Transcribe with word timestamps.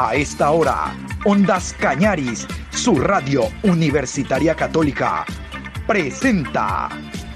A 0.00 0.14
esta 0.14 0.52
hora, 0.52 0.94
Ondas 1.24 1.74
Cañaris, 1.76 2.46
su 2.70 3.00
radio 3.00 3.48
universitaria 3.64 4.54
católica, 4.54 5.26
presenta 5.88 6.88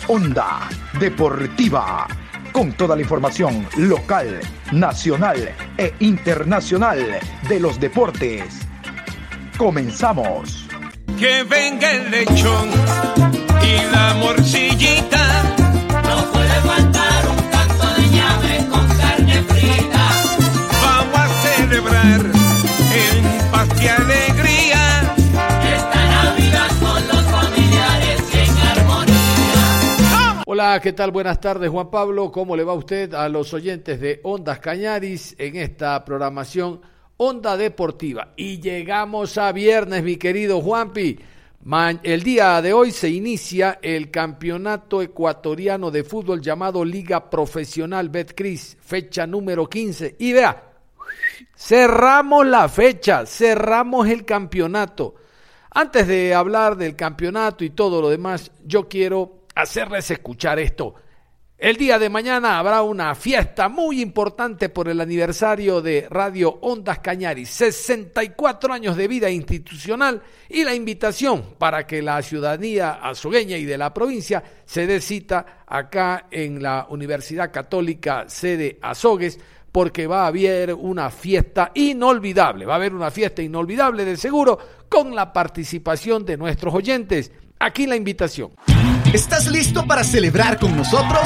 Onda 0.06 0.68
Deportiva, 1.00 2.06
con 2.52 2.70
toda 2.74 2.94
la 2.94 3.02
información 3.02 3.66
local, 3.78 4.38
nacional 4.70 5.52
e 5.76 5.92
internacional 5.98 7.18
de 7.48 7.58
los 7.58 7.80
deportes. 7.80 8.60
Comenzamos. 9.58 10.68
Que 11.18 11.42
venga 11.42 11.90
el 11.90 12.12
lechón 12.12 12.70
y 13.60 13.92
la 13.92 14.14
morcillita. 14.20 15.71
Hola, 30.54 30.78
¿qué 30.82 30.92
tal? 30.92 31.12
Buenas 31.12 31.40
tardes, 31.40 31.70
Juan 31.70 31.90
Pablo. 31.90 32.30
¿Cómo 32.30 32.54
le 32.54 32.62
va 32.62 32.74
usted 32.74 33.14
a 33.14 33.26
los 33.30 33.54
oyentes 33.54 33.98
de 33.98 34.20
Ondas 34.22 34.58
Cañaris 34.58 35.34
en 35.38 35.56
esta 35.56 36.04
programación 36.04 36.78
Onda 37.16 37.56
Deportiva? 37.56 38.34
Y 38.36 38.60
llegamos 38.60 39.38
a 39.38 39.50
viernes, 39.52 40.04
mi 40.04 40.18
querido 40.18 40.60
Juanpi. 40.60 41.18
El 42.02 42.22
día 42.22 42.60
de 42.60 42.74
hoy 42.74 42.90
se 42.90 43.08
inicia 43.08 43.78
el 43.80 44.10
campeonato 44.10 45.00
ecuatoriano 45.00 45.90
de 45.90 46.04
fútbol 46.04 46.42
llamado 46.42 46.84
Liga 46.84 47.30
Profesional 47.30 48.10
Betcris, 48.10 48.76
fecha 48.78 49.26
número 49.26 49.66
15. 49.66 50.16
Y 50.18 50.34
vea, 50.34 50.64
cerramos 51.56 52.46
la 52.46 52.68
fecha, 52.68 53.24
cerramos 53.24 54.06
el 54.06 54.26
campeonato. 54.26 55.14
Antes 55.70 56.06
de 56.06 56.34
hablar 56.34 56.76
del 56.76 56.94
campeonato 56.94 57.64
y 57.64 57.70
todo 57.70 58.02
lo 58.02 58.10
demás, 58.10 58.50
yo 58.66 58.86
quiero 58.86 59.41
hacerles 59.54 60.10
escuchar 60.10 60.58
esto. 60.58 60.94
El 61.62 61.76
día 61.76 62.00
de 62.00 62.10
mañana 62.10 62.58
habrá 62.58 62.82
una 62.82 63.14
fiesta 63.14 63.68
muy 63.68 64.00
importante 64.00 64.68
por 64.68 64.88
el 64.88 65.00
aniversario 65.00 65.80
de 65.80 66.08
Radio 66.10 66.58
Ondas 66.60 66.98
Cañaris, 66.98 67.50
64 67.50 68.72
años 68.72 68.96
de 68.96 69.06
vida 69.06 69.30
institucional 69.30 70.20
y 70.48 70.64
la 70.64 70.74
invitación 70.74 71.54
para 71.58 71.86
que 71.86 72.02
la 72.02 72.20
ciudadanía 72.20 72.94
azogueña 72.94 73.56
y 73.58 73.64
de 73.64 73.78
la 73.78 73.94
provincia 73.94 74.42
se 74.64 74.88
dé 74.88 75.00
cita 75.00 75.62
acá 75.64 76.26
en 76.32 76.60
la 76.60 76.88
Universidad 76.90 77.52
Católica 77.52 78.24
sede 78.26 78.80
Azogues 78.82 79.38
porque 79.70 80.08
va 80.08 80.24
a 80.24 80.26
haber 80.26 80.74
una 80.74 81.10
fiesta 81.10 81.70
inolvidable, 81.74 82.66
va 82.66 82.72
a 82.72 82.76
haber 82.76 82.92
una 82.92 83.12
fiesta 83.12 83.40
inolvidable 83.40 84.04
de 84.04 84.16
seguro 84.16 84.58
con 84.88 85.14
la 85.14 85.32
participación 85.32 86.26
de 86.26 86.36
nuestros 86.36 86.74
oyentes. 86.74 87.30
Aquí 87.60 87.86
la 87.86 87.94
invitación. 87.94 88.50
¿Estás 89.12 89.46
listo 89.46 89.86
para 89.86 90.04
celebrar 90.04 90.58
con 90.58 90.76
nosotros? 90.76 91.22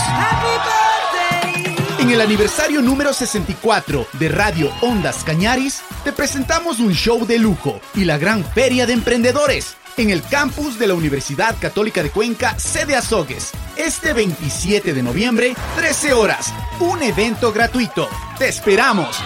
En 1.99 2.11
el 2.11 2.21
aniversario 2.21 2.83
número 2.83 3.13
64 3.13 4.07
de 4.15 4.29
Radio 4.29 4.71
Ondas 4.83 5.23
Cañaris, 5.25 5.81
te 6.05 6.13
presentamos 6.13 6.81
un 6.81 6.93
show 6.93 7.25
de 7.27 7.39
lujo 7.39 7.81
y 7.95 8.05
la 8.05 8.19
gran 8.19 8.45
feria 8.45 8.87
de 8.87 8.93
emprendedores 8.93 9.77
en 9.97 10.11
el 10.11 10.23
campus 10.23 10.79
de 10.79 10.89
la 10.89 10.95
Universidad 10.95 11.57
Católica 11.59 12.03
de 12.03 12.11
Cuenca, 12.11 12.59
sede 12.59 12.97
Azogues. 12.97 13.53
Este 13.77 14.13
27 14.13 14.93
de 14.93 15.03
noviembre, 15.03 15.55
13 15.77 16.13
horas, 16.13 16.53
un 16.81 17.03
evento 17.03 17.53
gratuito. 17.53 18.09
¡Te 18.39 18.49
esperamos! 18.49 19.17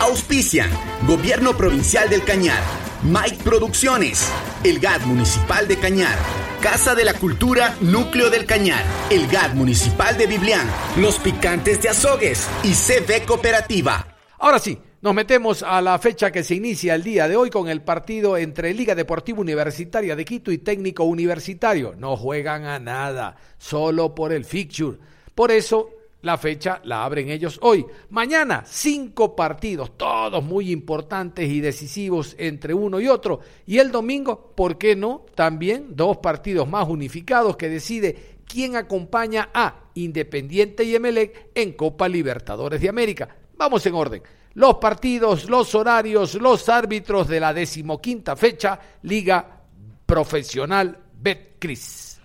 Auspician 0.00 0.70
Gobierno 1.06 1.56
Provincial 1.56 2.08
del 2.08 2.24
Cañar, 2.24 2.62
Mike 3.02 3.42
Producciones, 3.42 4.26
el 4.64 4.78
GAD 4.78 5.02
Municipal 5.02 5.68
de 5.68 5.78
Cañar, 5.78 6.18
Casa 6.66 6.96
de 6.96 7.04
la 7.04 7.14
Cultura 7.14 7.76
Núcleo 7.80 8.28
del 8.28 8.44
Cañar, 8.44 8.82
el 9.08 9.28
GAD 9.28 9.54
Municipal 9.54 10.18
de 10.18 10.26
Biblián, 10.26 10.68
Los 10.96 11.20
Picantes 11.20 11.80
de 11.80 11.90
Azogues 11.90 12.50
y 12.64 12.72
CB 12.72 13.24
Cooperativa. 13.24 14.16
Ahora 14.40 14.58
sí, 14.58 14.76
nos 15.00 15.14
metemos 15.14 15.62
a 15.62 15.80
la 15.80 15.96
fecha 16.00 16.32
que 16.32 16.42
se 16.42 16.56
inicia 16.56 16.96
el 16.96 17.04
día 17.04 17.28
de 17.28 17.36
hoy 17.36 17.50
con 17.50 17.68
el 17.68 17.82
partido 17.82 18.36
entre 18.36 18.74
Liga 18.74 18.96
Deportiva 18.96 19.38
Universitaria 19.38 20.16
de 20.16 20.24
Quito 20.24 20.50
y 20.50 20.58
Técnico 20.58 21.04
Universitario. 21.04 21.94
No 21.96 22.16
juegan 22.16 22.64
a 22.64 22.80
nada, 22.80 23.36
solo 23.58 24.12
por 24.16 24.32
el 24.32 24.44
fixture. 24.44 24.98
Por 25.36 25.52
eso 25.52 25.90
la 26.26 26.36
fecha 26.36 26.80
la 26.84 27.04
abren 27.04 27.30
ellos 27.30 27.58
hoy. 27.62 27.86
Mañana, 28.10 28.64
cinco 28.66 29.36
partidos, 29.36 29.96
todos 29.96 30.42
muy 30.42 30.72
importantes 30.72 31.48
y 31.48 31.60
decisivos 31.60 32.34
entre 32.36 32.74
uno 32.74 33.00
y 33.00 33.06
otro. 33.06 33.40
Y 33.64 33.78
el 33.78 33.92
domingo, 33.92 34.52
¿por 34.54 34.76
qué 34.76 34.96
no? 34.96 35.24
También 35.34 35.86
dos 35.90 36.18
partidos 36.18 36.68
más 36.68 36.88
unificados 36.88 37.56
que 37.56 37.68
decide 37.68 38.38
quién 38.44 38.76
acompaña 38.76 39.50
a 39.54 39.84
Independiente 39.94 40.84
y 40.84 40.96
Emelec 40.96 41.50
en 41.54 41.72
Copa 41.72 42.08
Libertadores 42.08 42.80
de 42.80 42.88
América. 42.88 43.34
Vamos 43.56 43.86
en 43.86 43.94
orden. 43.94 44.22
Los 44.54 44.74
partidos, 44.74 45.48
los 45.48 45.74
horarios, 45.74 46.34
los 46.34 46.68
árbitros 46.68 47.28
de 47.28 47.40
la 47.40 47.54
decimoquinta 47.54 48.34
fecha, 48.34 48.80
Liga 49.02 49.62
Profesional 50.04 50.98
Betcris. 51.18 52.20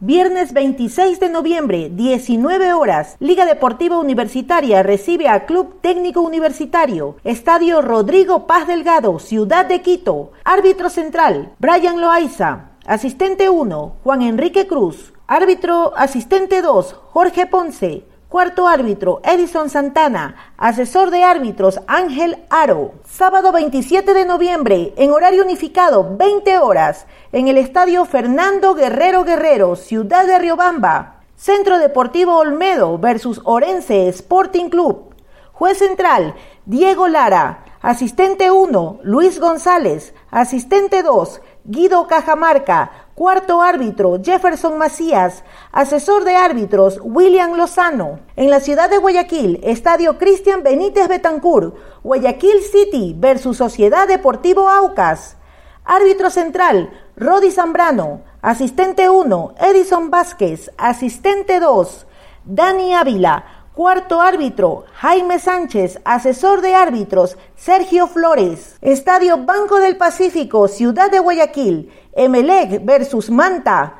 Viernes 0.00 0.52
26 0.52 1.20
de 1.20 1.28
noviembre, 1.28 1.88
19 1.88 2.72
horas, 2.72 3.16
Liga 3.20 3.46
Deportiva 3.46 3.96
Universitaria 3.96 4.82
recibe 4.82 5.28
a 5.28 5.46
Club 5.46 5.80
Técnico 5.80 6.20
Universitario, 6.20 7.14
Estadio 7.22 7.80
Rodrigo 7.80 8.44
Paz 8.48 8.66
Delgado, 8.66 9.20
Ciudad 9.20 9.64
de 9.64 9.82
Quito. 9.82 10.32
Árbitro 10.42 10.90
central, 10.90 11.52
Brian 11.60 12.00
Loaiza. 12.00 12.70
Asistente 12.84 13.48
1, 13.48 13.96
Juan 14.02 14.22
Enrique 14.22 14.66
Cruz. 14.66 15.12
Árbitro 15.28 15.92
asistente 15.96 16.60
2, 16.60 16.92
Jorge 16.92 17.46
Ponce. 17.46 18.04
Cuarto 18.34 18.66
árbitro, 18.66 19.20
Edison 19.22 19.70
Santana. 19.70 20.34
Asesor 20.56 21.12
de 21.12 21.22
árbitros, 21.22 21.80
Ángel 21.86 22.44
Aro. 22.50 22.94
Sábado 23.08 23.52
27 23.52 24.12
de 24.12 24.24
noviembre, 24.24 24.92
en 24.96 25.12
horario 25.12 25.44
unificado, 25.44 26.16
20 26.16 26.58
horas, 26.58 27.06
en 27.30 27.46
el 27.46 27.58
estadio 27.58 28.04
Fernando 28.06 28.74
Guerrero 28.74 29.22
Guerrero, 29.22 29.76
Ciudad 29.76 30.26
de 30.26 30.40
Riobamba. 30.40 31.20
Centro 31.36 31.78
Deportivo 31.78 32.36
Olmedo 32.38 32.98
versus 32.98 33.40
Orense 33.44 34.08
Sporting 34.08 34.68
Club. 34.68 35.14
Juez 35.52 35.78
central, 35.78 36.34
Diego 36.66 37.06
Lara. 37.06 37.66
Asistente 37.82 38.50
1, 38.50 38.98
Luis 39.04 39.38
González. 39.38 40.12
Asistente 40.32 41.04
2, 41.04 41.40
Guido 41.66 42.08
Cajamarca. 42.08 43.03
Cuarto 43.14 43.62
árbitro, 43.62 44.18
Jefferson 44.20 44.76
Macías. 44.76 45.44
Asesor 45.70 46.24
de 46.24 46.34
árbitros, 46.34 46.98
William 47.00 47.54
Lozano. 47.54 48.18
En 48.34 48.50
la 48.50 48.58
ciudad 48.58 48.90
de 48.90 48.98
Guayaquil, 48.98 49.60
Estadio 49.62 50.18
Cristian 50.18 50.64
Benítez 50.64 51.06
Betancur. 51.06 51.76
Guayaquil 52.02 52.60
City 52.60 53.14
versus 53.16 53.56
Sociedad 53.56 54.08
Deportivo 54.08 54.68
Aucas. 54.68 55.36
Árbitro 55.84 56.28
central, 56.28 56.90
Rodi 57.16 57.52
Zambrano. 57.52 58.22
Asistente 58.42 59.08
1, 59.08 59.54
Edison 59.60 60.10
Vázquez. 60.10 60.72
Asistente 60.76 61.60
2, 61.60 62.06
Dani 62.44 62.94
Ávila. 62.94 63.44
Cuarto 63.74 64.20
árbitro, 64.20 64.84
Jaime 64.94 65.38
Sánchez. 65.38 66.00
Asesor 66.04 66.62
de 66.62 66.74
árbitros, 66.74 67.36
Sergio 67.56 68.06
Flores. 68.06 68.76
Estadio 68.80 69.38
Banco 69.38 69.78
del 69.78 69.96
Pacífico, 69.96 70.68
Ciudad 70.68 71.10
de 71.10 71.18
Guayaquil. 71.18 71.92
Emelec 72.16 72.84
versus 72.84 73.30
Manta. 73.30 73.96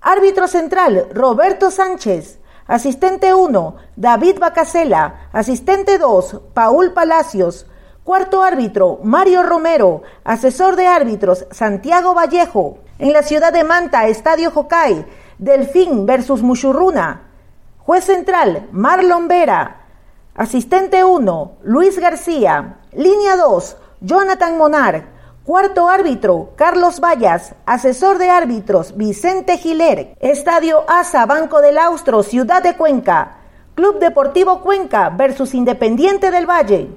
Árbitro 0.00 0.46
central, 0.46 1.08
Roberto 1.12 1.70
Sánchez. 1.70 2.38
Asistente 2.66 3.34
1, 3.34 3.76
David 3.96 4.38
Bacasela. 4.38 5.28
Asistente 5.32 5.98
2, 5.98 6.40
Paul 6.54 6.92
Palacios. 6.92 7.66
Cuarto 8.04 8.42
árbitro, 8.42 9.00
Mario 9.02 9.42
Romero. 9.42 10.02
Asesor 10.24 10.76
de 10.76 10.86
árbitros, 10.86 11.46
Santiago 11.50 12.14
Vallejo. 12.14 12.78
En 12.98 13.12
la 13.12 13.22
ciudad 13.22 13.52
de 13.52 13.64
Manta, 13.64 14.06
Estadio 14.06 14.50
Jocay. 14.50 15.04
Delfín 15.38 16.06
versus 16.06 16.42
Muchurruna. 16.42 17.22
Juez 17.78 18.04
central, 18.04 18.68
Marlon 18.70 19.28
Vera. 19.28 19.82
Asistente 20.34 21.02
1, 21.04 21.52
Luis 21.62 21.98
García. 21.98 22.76
Línea 22.92 23.36
2, 23.36 23.76
Jonathan 24.00 24.56
Monar. 24.58 25.17
Cuarto 25.48 25.88
árbitro, 25.88 26.50
Carlos 26.56 27.00
Vallas. 27.00 27.54
Asesor 27.64 28.18
de 28.18 28.28
árbitros, 28.28 28.94
Vicente 28.98 29.56
Giler. 29.56 30.14
Estadio 30.20 30.84
ASA, 30.86 31.24
Banco 31.24 31.62
del 31.62 31.78
Austro, 31.78 32.22
Ciudad 32.22 32.62
de 32.62 32.76
Cuenca. 32.76 33.38
Club 33.74 33.98
Deportivo 33.98 34.60
Cuenca 34.60 35.08
versus 35.08 35.54
Independiente 35.54 36.30
del 36.30 36.44
Valle. 36.44 36.90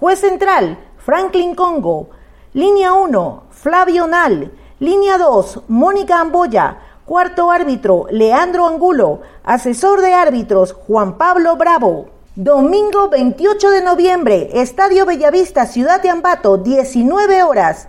Juez 0.00 0.18
central, 0.18 0.76
Franklin 0.98 1.54
Congo. 1.54 2.10
Línea 2.54 2.92
1, 2.92 3.44
Flavio 3.50 4.08
Nal. 4.08 4.50
Línea 4.80 5.16
2, 5.16 5.60
Mónica 5.68 6.18
Amboya. 6.20 6.78
Cuarto 7.04 7.52
árbitro, 7.52 8.08
Leandro 8.10 8.66
Angulo. 8.66 9.20
Asesor 9.44 10.00
de 10.00 10.12
árbitros, 10.12 10.72
Juan 10.72 11.16
Pablo 11.18 11.54
Bravo. 11.54 12.15
Domingo 12.38 13.08
28 13.08 13.70
de 13.70 13.80
noviembre, 13.80 14.50
Estadio 14.60 15.06
Bellavista, 15.06 15.64
Ciudad 15.64 16.02
de 16.02 16.10
Ambato, 16.10 16.58
19 16.58 17.42
horas. 17.42 17.88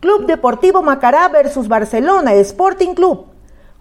Club 0.00 0.26
Deportivo 0.26 0.82
Macará 0.82 1.26
versus 1.28 1.68
Barcelona 1.68 2.34
Sporting 2.34 2.92
Club. 2.92 3.28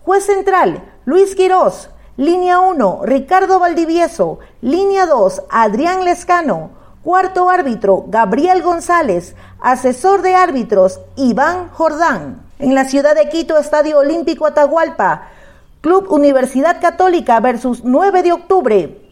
Juez 0.06 0.26
central, 0.26 0.82
Luis 1.04 1.36
Quirós. 1.36 1.90
Línea 2.16 2.62
1, 2.62 3.02
Ricardo 3.04 3.60
Valdivieso. 3.60 4.40
Línea 4.62 5.08
2, 5.08 5.44
Adrián 5.50 6.06
Lescano. 6.06 6.70
Cuarto 7.04 7.50
árbitro, 7.50 8.06
Gabriel 8.08 8.62
González. 8.62 9.36
Asesor 9.60 10.22
de 10.22 10.36
árbitros, 10.36 11.02
Iván 11.18 11.68
Jordán. 11.74 12.44
En 12.60 12.76
la 12.76 12.86
ciudad 12.86 13.14
de 13.14 13.28
Quito, 13.28 13.58
Estadio 13.58 13.98
Olímpico 13.98 14.46
Atahualpa. 14.46 15.28
Club 15.82 16.10
Universidad 16.10 16.80
Católica 16.80 17.42
versus 17.42 17.84
9 17.84 18.24
de 18.24 18.32
octubre. 18.32 19.07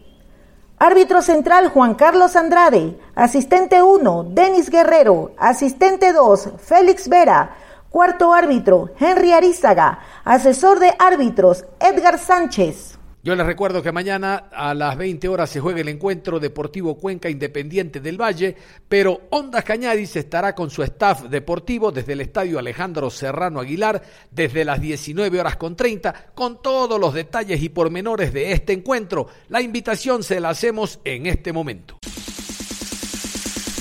Árbitro 0.78 1.22
central 1.22 1.70
Juan 1.70 1.96
Carlos 1.96 2.36
Andrade. 2.36 3.00
Asistente 3.16 3.82
1, 3.82 4.24
Denis 4.32 4.70
Guerrero. 4.70 5.32
Asistente 5.38 6.12
2, 6.12 6.50
Félix 6.58 7.08
Vera. 7.08 7.56
Cuarto 7.90 8.34
árbitro, 8.34 8.90
Henry 9.00 9.32
Arizaga. 9.32 10.00
Asesor 10.26 10.80
de 10.80 10.94
árbitros, 11.00 11.64
Edgar 11.80 12.20
Sánchez. 12.20 12.95
Yo 13.26 13.36
les 13.36 13.48
recuerdo 13.48 13.82
que 13.82 13.92
mañana 13.92 14.50
a 14.52 14.76
las 14.76 14.96
20 14.98 15.28
horas 15.30 15.50
se 15.50 15.60
juega 15.60 15.82
el 15.82 15.90
encuentro 15.90 16.40
Deportivo 16.40 16.96
Cuenca 16.96 17.28
Independiente 17.28 18.00
del 18.00 18.22
Valle, 18.22 18.56
pero 18.88 19.22
Ondas 19.32 19.64
Cañadis 19.64 20.16
estará 20.16 20.54
con 20.54 20.70
su 20.70 20.84
staff 20.84 21.24
deportivo 21.24 21.92
desde 21.92 22.14
el 22.14 22.22
Estadio 22.22 22.60
Alejandro 22.60 23.10
Serrano 23.10 23.62
Aguilar 23.62 24.00
desde 24.30 24.64
las 24.64 24.80
19 24.80 25.40
horas 25.40 25.56
con 25.56 25.76
30 25.76 26.34
con 26.36 26.62
todos 26.62 27.00
los 27.00 27.16
detalles 27.16 27.64
y 27.64 27.70
pormenores 27.70 28.32
de 28.32 28.52
este 28.52 28.74
encuentro. 28.74 29.26
La 29.50 29.60
invitación 29.60 30.22
se 30.22 30.40
la 30.40 30.50
hacemos 30.50 31.00
en 31.04 31.26
este 31.26 31.52
momento. 31.52 31.98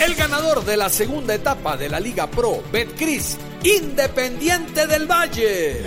El 0.00 0.14
ganador 0.14 0.64
de 0.64 0.78
la 0.78 0.88
segunda 0.88 1.34
etapa 1.34 1.76
de 1.76 1.90
la 1.90 2.00
Liga 2.00 2.30
Pro, 2.30 2.62
Betcris, 2.72 3.36
Independiente 3.62 4.86
del 4.86 5.06
Valle. 5.06 5.82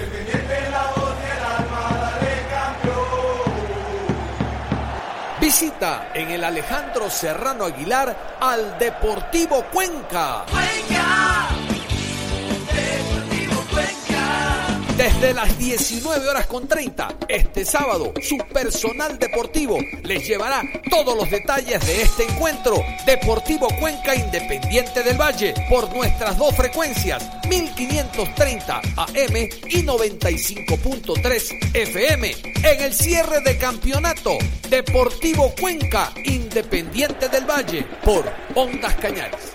Visita 5.48 6.10
en 6.14 6.30
el 6.30 6.44
Alejandro 6.44 7.10
Serrano 7.10 7.64
Aguilar 7.64 8.38
al 8.42 8.78
Deportivo 8.78 9.64
Cuenca. 9.72 10.44
Desde 15.08 15.34
las 15.34 15.58
19 15.58 16.28
horas 16.28 16.48
con 16.48 16.68
30, 16.68 17.20
este 17.30 17.64
sábado, 17.64 18.14
su 18.22 18.38
personal 18.52 19.18
deportivo 19.18 19.78
les 20.04 20.28
llevará 20.28 20.62
todos 20.90 21.16
los 21.16 21.32
detalles 21.32 21.80
de 21.88 22.02
este 22.02 22.26
encuentro. 22.26 22.84
Deportivo 23.06 23.70
Cuenca 23.80 24.14
Independiente 24.14 25.04
del 25.04 25.16
Valle, 25.16 25.54
por 25.70 25.90
nuestras 25.96 26.38
dos 26.38 26.54
frecuencias, 26.54 27.26
1530 27.48 28.82
AM 28.98 29.36
y 29.70 29.84
95.3 29.84 31.74
FM. 31.74 32.36
En 32.66 32.82
el 32.82 32.94
cierre 32.94 33.40
de 33.40 33.58
campeonato, 33.58 34.38
Deportivo 34.70 35.54
Cuenca 35.58 36.12
Independiente 36.26 37.30
del 37.30 37.46
Valle, 37.46 37.86
por 38.04 38.30
Ondas 38.56 38.96
Cañares. 38.96 39.54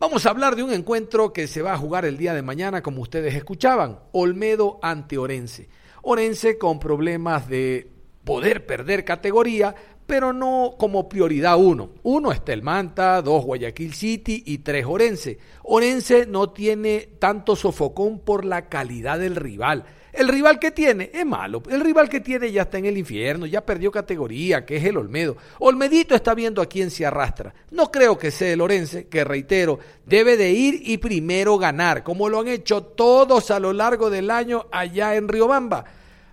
Vamos 0.00 0.26
a 0.26 0.30
hablar 0.30 0.54
de 0.54 0.62
un 0.62 0.72
encuentro 0.72 1.32
que 1.32 1.48
se 1.48 1.60
va 1.60 1.72
a 1.72 1.76
jugar 1.76 2.04
el 2.04 2.16
día 2.16 2.32
de 2.32 2.40
mañana, 2.40 2.84
como 2.84 3.02
ustedes 3.02 3.34
escuchaban, 3.34 3.98
Olmedo 4.12 4.78
ante 4.80 5.18
Orense. 5.18 5.68
Orense 6.02 6.56
con 6.56 6.78
problemas 6.78 7.48
de 7.48 7.90
poder 8.22 8.64
perder 8.64 9.04
categoría, 9.04 9.74
pero 10.06 10.32
no 10.32 10.76
como 10.78 11.08
prioridad 11.08 11.58
uno. 11.58 11.90
Uno 12.04 12.30
está 12.30 12.52
el 12.52 12.62
Manta, 12.62 13.20
dos 13.22 13.44
Guayaquil 13.44 13.92
City 13.92 14.44
y 14.46 14.58
tres 14.58 14.86
Orense. 14.86 15.40
Orense 15.64 16.26
no 16.26 16.50
tiene 16.50 17.08
tanto 17.18 17.56
sofocón 17.56 18.20
por 18.20 18.44
la 18.44 18.68
calidad 18.68 19.18
del 19.18 19.34
rival. 19.34 19.84
El 20.12 20.28
rival 20.28 20.58
que 20.58 20.70
tiene 20.70 21.10
es 21.12 21.26
malo. 21.26 21.62
El 21.68 21.80
rival 21.80 22.08
que 22.08 22.20
tiene 22.20 22.50
ya 22.50 22.62
está 22.62 22.78
en 22.78 22.86
el 22.86 22.96
infierno, 22.96 23.46
ya 23.46 23.64
perdió 23.64 23.90
categoría, 23.90 24.64
que 24.64 24.76
es 24.76 24.84
el 24.84 24.96
Olmedo. 24.96 25.36
Olmedito 25.58 26.14
está 26.14 26.34
viendo 26.34 26.62
a 26.62 26.66
quién 26.66 26.90
se 26.90 27.04
arrastra. 27.04 27.54
No 27.70 27.90
creo 27.90 28.18
que 28.18 28.30
sea 28.30 28.52
el 28.52 28.60
Orense, 28.60 29.08
que 29.08 29.24
reitero, 29.24 29.78
debe 30.06 30.36
de 30.36 30.50
ir 30.50 30.80
y 30.84 30.98
primero 30.98 31.58
ganar, 31.58 32.02
como 32.02 32.28
lo 32.28 32.40
han 32.40 32.48
hecho 32.48 32.82
todos 32.82 33.50
a 33.50 33.60
lo 33.60 33.72
largo 33.72 34.10
del 34.10 34.30
año 34.30 34.66
allá 34.72 35.14
en 35.14 35.28
Riobamba. 35.28 35.84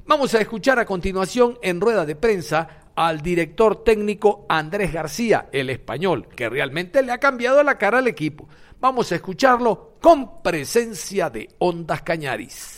Vamos 0.06 0.34
a 0.36 0.42
escuchar 0.42 0.80
a 0.80 0.86
continuación 0.86 1.58
en 1.62 1.82
rueda 1.82 2.06
de 2.06 2.16
prensa 2.16 2.68
al 2.96 3.22
director 3.22 3.84
técnico 3.84 4.46
Andrés 4.48 4.94
García, 4.94 5.50
el 5.52 5.70
español, 5.70 6.28
que 6.34 6.48
realmente 6.48 7.02
le 7.04 7.12
ha 7.12 7.18
cambiado 7.18 7.62
la 7.62 7.78
cara 7.78 7.98
al 7.98 8.08
equipo. 8.08 8.48
Vamos 8.80 9.12
a 9.12 9.16
escucharlo 9.16 9.96
con 10.02 10.42
presencia 10.42 11.30
de 11.30 11.50
Ondas 11.58 12.04
Cañaris. 12.04 12.75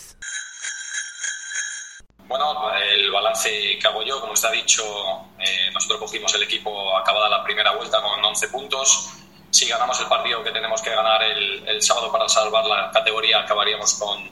Bueno, 2.28 2.72
el 2.76 3.10
balance 3.10 3.80
que 3.80 3.88
hago 3.88 4.04
yo, 4.04 4.20
como 4.20 4.34
está 4.34 4.52
dicho, 4.52 4.84
eh, 5.40 5.72
nosotros 5.74 6.00
cogimos 6.00 6.34
el 6.36 6.44
equipo 6.44 6.98
acabada 6.98 7.30
la 7.30 7.44
primera 7.44 7.72
vuelta 7.72 8.02
con 8.02 8.24
11 8.24 8.50
puntos. 8.50 9.14
Si 9.50 9.66
ganamos 9.66 9.98
el 10.02 10.08
partido 10.08 10.44
que 10.44 10.52
tenemos 10.52 10.82
que 10.82 10.90
ganar 10.90 11.24
el, 11.24 11.82
sábado 11.82 12.12
para 12.12 12.28
salvar 12.28 12.66
la 12.66 12.92
categoría, 12.92 13.40
acabaríamos 13.40 13.94
con, 13.94 14.30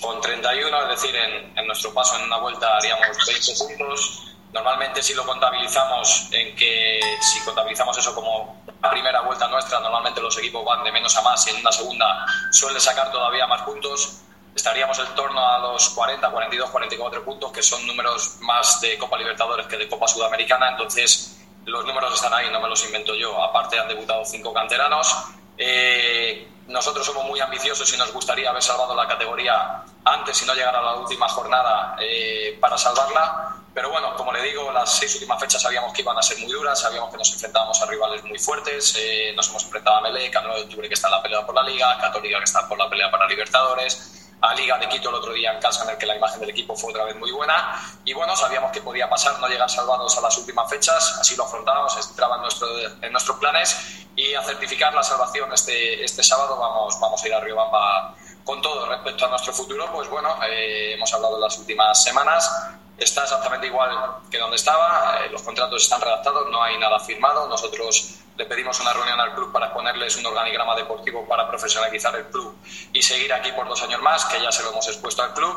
con 0.00 0.20
31, 0.22 0.82
es 0.84 0.88
decir, 0.88 1.14
en, 1.14 1.58
en, 1.58 1.66
nuestro 1.66 1.92
paso 1.92 2.16
en 2.16 2.22
una 2.24 2.38
vuelta 2.38 2.76
haríamos 2.78 3.18
20 3.26 3.52
puntos. 3.58 4.24
Normalmente 4.50 5.02
si 5.02 5.12
lo 5.12 5.26
contabilizamos 5.26 6.28
en 6.32 6.56
que 6.56 6.98
si 7.20 7.40
contabilizamos 7.40 7.98
eso 7.98 8.14
como 8.14 8.64
la 8.80 8.90
primera 8.90 9.20
vuelta 9.20 9.46
nuestra, 9.48 9.80
normalmente 9.80 10.22
los 10.22 10.38
equipos 10.38 10.64
van 10.64 10.82
de 10.82 10.92
menos 10.92 11.14
a 11.14 11.20
más 11.20 11.46
y 11.46 11.50
en 11.50 11.60
una 11.60 11.72
segunda 11.72 12.26
suele 12.50 12.80
sacar 12.80 13.12
todavía 13.12 13.46
más 13.46 13.60
puntos 13.62 14.22
estaríamos 14.54 14.98
en 14.98 15.14
torno 15.14 15.40
a 15.46 15.58
los 15.58 15.90
40, 15.90 16.30
42, 16.30 16.70
44 16.70 17.24
puntos, 17.24 17.52
que 17.52 17.62
son 17.62 17.86
números 17.86 18.36
más 18.40 18.80
de 18.80 18.98
Copa 18.98 19.16
Libertadores 19.16 19.66
que 19.66 19.76
de 19.76 19.88
Copa 19.88 20.08
Sudamericana. 20.08 20.70
Entonces, 20.70 21.38
los 21.64 21.84
números 21.84 22.14
están 22.14 22.34
ahí, 22.34 22.50
no 22.50 22.60
me 22.60 22.68
los 22.68 22.84
invento 22.84 23.14
yo. 23.14 23.42
Aparte, 23.42 23.78
han 23.78 23.88
debutado 23.88 24.24
cinco 24.24 24.52
canteranos. 24.52 25.14
Eh, 25.56 26.48
nosotros 26.66 27.06
somos 27.06 27.24
muy 27.24 27.40
ambiciosos 27.40 27.92
y 27.94 27.96
nos 27.96 28.12
gustaría 28.12 28.50
haber 28.50 28.62
salvado 28.62 28.94
la 28.94 29.06
categoría 29.06 29.82
antes 30.04 30.42
y 30.42 30.46
no 30.46 30.54
llegar 30.54 30.76
a 30.76 30.82
la 30.82 30.94
última 30.94 31.28
jornada 31.28 31.96
eh, 32.00 32.56
para 32.60 32.76
salvarla. 32.76 33.56
Pero 33.72 33.90
bueno, 33.90 34.14
como 34.16 34.32
le 34.32 34.42
digo, 34.42 34.72
las 34.72 34.98
seis 34.98 35.14
últimas 35.14 35.38
fechas 35.40 35.62
sabíamos 35.62 35.92
que 35.92 36.02
iban 36.02 36.18
a 36.18 36.22
ser 36.22 36.38
muy 36.38 36.52
duras, 36.52 36.80
sabíamos 36.80 37.10
que 37.10 37.16
nos 37.16 37.32
enfrentábamos 37.32 37.80
a 37.80 37.86
rivales 37.86 38.24
muy 38.24 38.38
fuertes. 38.38 38.96
Eh, 38.98 39.32
nos 39.36 39.48
hemos 39.48 39.64
enfrentado 39.64 39.98
a 39.98 40.00
Melec, 40.00 40.34
a 40.36 40.40
9 40.42 40.58
de 40.58 40.64
octubre 40.64 40.88
que 40.88 40.94
está 40.94 41.08
en 41.08 41.12
la 41.12 41.22
pelea 41.22 41.46
por 41.46 41.54
la 41.54 41.62
Liga, 41.62 41.96
Católica 41.98 42.38
que 42.38 42.44
está 42.44 42.68
por 42.68 42.78
la 42.78 42.88
pelea 42.88 43.10
para 43.10 43.26
Libertadores 43.26 44.17
a 44.40 44.54
Liga 44.54 44.78
de 44.78 44.88
Quito 44.88 45.08
el 45.08 45.16
otro 45.16 45.32
día 45.32 45.52
en 45.52 45.60
casa, 45.60 45.84
en 45.84 45.90
el 45.90 45.98
que 45.98 46.06
la 46.06 46.16
imagen 46.16 46.40
del 46.40 46.50
equipo 46.50 46.76
fue 46.76 46.90
otra 46.90 47.04
vez 47.04 47.16
muy 47.16 47.30
buena. 47.32 47.80
Y 48.04 48.12
bueno, 48.12 48.36
sabíamos 48.36 48.70
que 48.72 48.80
podía 48.80 49.08
pasar, 49.08 49.38
no 49.40 49.48
llegar 49.48 49.68
salvados 49.68 50.16
a 50.16 50.20
las 50.20 50.36
últimas 50.38 50.68
fechas, 50.70 51.18
así 51.20 51.36
lo 51.36 51.44
afrontábamos, 51.44 51.96
entraba 52.08 52.36
en, 52.36 53.04
en 53.04 53.12
nuestros 53.12 53.38
planes. 53.38 54.06
Y 54.14 54.34
a 54.34 54.42
certificar 54.42 54.92
la 54.94 55.02
salvación 55.02 55.52
este, 55.52 56.02
este 56.02 56.22
sábado 56.22 56.56
vamos, 56.56 56.98
vamos 57.00 57.22
a 57.22 57.28
ir 57.28 57.34
a 57.34 57.40
Riobamba 57.40 58.14
con 58.44 58.60
todo. 58.62 58.86
Respecto 58.86 59.26
a 59.26 59.28
nuestro 59.28 59.52
futuro, 59.52 59.90
pues 59.92 60.08
bueno, 60.08 60.36
eh, 60.44 60.94
hemos 60.94 61.12
hablado 61.12 61.36
en 61.36 61.42
las 61.42 61.58
últimas 61.58 62.02
semanas. 62.02 62.50
Está 62.96 63.22
exactamente 63.22 63.68
igual 63.68 63.90
que 64.28 64.38
donde 64.38 64.56
estaba, 64.56 65.20
eh, 65.20 65.30
los 65.30 65.42
contratos 65.42 65.82
están 65.82 66.00
redactados, 66.00 66.50
no 66.50 66.62
hay 66.62 66.78
nada 66.78 66.98
firmado. 66.98 67.46
Nosotros 67.48 68.14
le 68.36 68.44
pedimos 68.46 68.80
una 68.80 68.92
reunión 68.92 69.20
al 69.20 69.34
club 69.34 69.52
para 69.52 69.72
ponerles 70.08 70.16
un 70.16 70.26
organigrama 70.26 70.74
deportivo 70.74 71.26
para 71.26 71.48
profesionalizar 71.48 72.14
el 72.16 72.26
club 72.26 72.56
y 72.92 73.02
seguir 73.02 73.32
aquí 73.32 73.52
por 73.52 73.68
dos 73.68 73.82
años 73.82 74.00
más, 74.00 74.24
que 74.26 74.40
ya 74.40 74.50
se 74.50 74.62
lo 74.62 74.70
hemos 74.70 74.86
expuesto 74.88 75.22
al 75.22 75.34
club, 75.34 75.54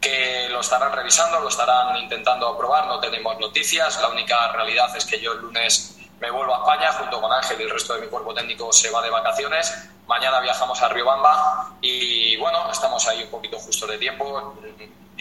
que 0.00 0.48
lo 0.50 0.60
estarán 0.60 0.92
revisando, 0.92 1.40
lo 1.40 1.48
estarán 1.48 1.96
intentando 1.96 2.48
aprobar, 2.48 2.86
no 2.86 2.98
tenemos 2.98 3.38
noticias, 3.38 4.00
la 4.00 4.08
única 4.08 4.52
realidad 4.52 4.94
es 4.96 5.04
que 5.04 5.20
yo 5.20 5.32
el 5.32 5.40
lunes 5.40 5.96
me 6.20 6.30
vuelvo 6.30 6.54
a 6.54 6.58
España 6.58 6.92
junto 6.92 7.20
con 7.20 7.32
Ángel 7.32 7.60
y 7.60 7.64
el 7.64 7.70
resto 7.70 7.94
de 7.94 8.02
mi 8.02 8.06
cuerpo 8.08 8.32
técnico 8.34 8.72
se 8.72 8.90
va 8.90 9.02
de 9.02 9.10
vacaciones. 9.10 9.74
Mañana 10.06 10.40
viajamos 10.40 10.80
a 10.80 10.88
Riobamba 10.88 11.72
y 11.80 12.36
bueno, 12.36 12.70
estamos 12.70 13.06
ahí 13.08 13.24
un 13.24 13.30
poquito 13.30 13.58
justo 13.58 13.86
de 13.86 13.98
tiempo 13.98 14.54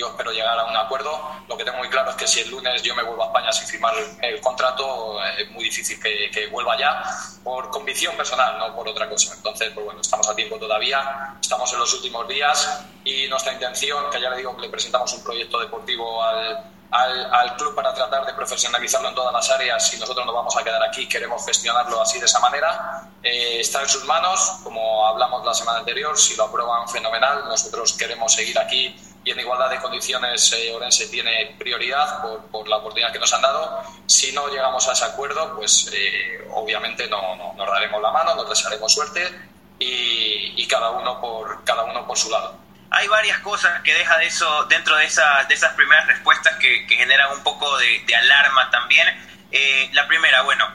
yo 0.01 0.07
espero 0.07 0.31
llegar 0.31 0.57
a 0.57 0.65
un 0.65 0.75
acuerdo. 0.75 1.11
Lo 1.47 1.55
que 1.55 1.63
tengo 1.63 1.77
muy 1.77 1.87
claro 1.87 2.09
es 2.09 2.15
que 2.15 2.27
si 2.27 2.39
el 2.39 2.49
lunes 2.49 2.81
yo 2.81 2.95
me 2.95 3.03
vuelvo 3.03 3.23
a 3.23 3.27
España 3.27 3.51
sin 3.51 3.67
firmar 3.67 3.93
el, 4.21 4.41
contrato, 4.41 5.23
es 5.37 5.49
muy 5.51 5.65
difícil 5.65 5.99
que, 6.01 6.47
vuelva 6.47 6.75
ya 6.77 7.03
por 7.43 7.69
convicción 7.69 8.17
personal, 8.17 8.57
no 8.57 8.75
por 8.75 8.87
otra 8.87 9.07
cosa. 9.07 9.35
Entonces, 9.35 9.69
pues 9.73 9.85
bueno, 9.85 10.01
estamos 10.01 10.27
a 10.27 10.35
tiempo 10.35 10.57
todavía, 10.57 11.37
estamos 11.39 11.71
en 11.71 11.79
los 11.79 11.93
últimos 11.93 12.27
días 12.27 12.83
y 13.03 13.27
nuestra 13.27 13.53
intención, 13.53 14.09
que 14.09 14.19
ya 14.19 14.31
le 14.31 14.37
digo 14.37 14.55
que 14.55 14.63
le 14.63 14.69
presentamos 14.69 15.13
un 15.13 15.23
proyecto 15.23 15.59
deportivo 15.59 16.23
al, 16.23 16.65
al, 16.91 17.55
club 17.55 17.75
para 17.75 17.93
tratar 17.93 18.25
de 18.25 18.33
profesionalizarlo 18.33 19.09
en 19.09 19.15
todas 19.15 19.31
las 19.31 19.49
áreas 19.51 19.93
y 19.93 19.97
nosotros 19.97 20.25
nos 20.25 20.35
vamos 20.35 20.57
a 20.57 20.63
quedar 20.63 20.83
aquí, 20.83 21.07
queremos 21.07 21.45
gestionarlo 21.45 22.01
así 22.01 22.19
de 22.19 22.25
esa 22.25 22.39
manera. 22.39 23.07
Eh, 23.23 23.59
está 23.59 23.81
en 23.81 23.87
sus 23.87 24.03
manos, 24.05 24.59
como 24.63 25.05
hablamos 25.05 25.45
la 25.45 25.53
semana 25.53 25.79
anterior, 25.79 26.17
si 26.17 26.35
lo 26.35 26.45
aprueban 26.45 26.89
fenomenal, 26.89 27.45
nosotros 27.47 27.93
queremos 27.93 28.33
seguir 28.33 28.57
aquí 28.57 28.95
y 29.23 29.31
en 29.31 29.39
igualdad 29.39 29.69
de 29.69 29.79
condiciones 29.79 30.51
eh, 30.53 30.73
Orense 30.73 31.07
tiene 31.07 31.55
prioridad 31.59 32.21
por, 32.21 32.45
por, 32.47 32.67
la 32.67 32.77
oportunidad 32.77 33.11
que 33.11 33.19
nos 33.19 33.31
han 33.33 33.41
dado. 33.41 33.83
Si 34.07 34.31
no 34.31 34.47
llegamos 34.47 34.87
a 34.87 34.93
ese 34.93 35.05
acuerdo, 35.05 35.55
pues 35.55 35.91
eh, 35.93 36.47
obviamente 36.51 37.07
no, 37.07 37.35
no, 37.35 37.53
nos 37.53 37.67
daremos 37.67 38.01
la 38.01 38.11
mano, 38.11 38.35
nos 38.35 38.49
desearemos 38.49 38.91
suerte 38.91 39.29
y, 39.77 40.53
y, 40.57 40.67
cada, 40.67 40.89
uno 40.91 41.21
por, 41.21 41.63
cada 41.63 41.83
uno 41.83 42.05
por 42.07 42.17
su 42.17 42.31
lado. 42.31 42.59
Hay 42.89 43.07
varias 43.07 43.39
cosas 43.39 43.81
que 43.83 43.93
deja 43.93 44.17
de 44.17 44.25
eso 44.25 44.65
dentro 44.65 44.95
de, 44.97 45.05
esa, 45.05 45.43
de 45.45 45.53
esas 45.53 45.73
primeras 45.75 46.07
respuestas 46.07 46.55
que, 46.57 46.85
que 46.87 46.95
generan 46.95 47.31
un 47.31 47.43
poco 47.43 47.77
de, 47.77 48.03
de 48.05 48.15
alarma 48.15 48.69
también. 48.71 49.07
Eh, 49.51 49.89
la 49.93 50.07
primera, 50.07 50.41
bueno, 50.41 50.67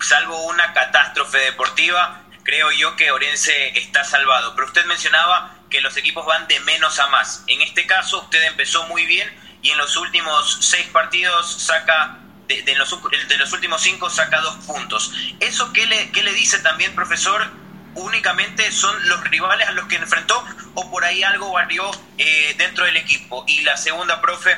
salvo 0.00 0.46
una 0.46 0.72
catástrofe 0.72 1.38
deportiva, 1.38 2.22
creo 2.42 2.70
yo 2.72 2.96
que 2.96 3.10
Orense 3.12 3.78
está 3.78 4.04
salvado. 4.04 4.54
Pero 4.54 4.66
usted 4.66 4.84
mencionaba 4.86 5.57
que 5.70 5.80
los 5.80 5.96
equipos 5.96 6.24
van 6.26 6.46
de 6.48 6.58
menos 6.60 6.98
a 6.98 7.08
más. 7.08 7.44
En 7.46 7.60
este 7.60 7.86
caso, 7.86 8.22
usted 8.22 8.42
empezó 8.44 8.86
muy 8.88 9.06
bien 9.06 9.28
y 9.62 9.70
en 9.70 9.78
los 9.78 9.96
últimos 9.96 10.58
seis 10.60 10.86
partidos 10.88 11.62
saca, 11.62 12.18
de, 12.46 12.74
los, 12.76 12.96
de 13.28 13.36
los, 13.36 13.52
últimos 13.52 13.82
cinco 13.82 14.08
saca 14.10 14.40
dos 14.40 14.56
puntos. 14.66 15.12
¿Eso 15.40 15.72
qué 15.72 15.86
le, 15.86 16.10
qué 16.12 16.22
le 16.22 16.32
dice 16.32 16.58
también, 16.60 16.94
profesor? 16.94 17.46
¿Únicamente 17.94 18.70
son 18.70 19.08
los 19.08 19.22
rivales 19.24 19.66
a 19.66 19.72
los 19.72 19.86
que 19.86 19.96
enfrentó 19.96 20.44
o 20.74 20.90
por 20.90 21.04
ahí 21.04 21.22
algo 21.22 21.52
varió 21.52 21.90
eh, 22.16 22.54
dentro 22.56 22.84
del 22.84 22.96
equipo? 22.96 23.44
Y 23.48 23.62
la 23.62 23.76
segunda, 23.76 24.20
profe, 24.20 24.56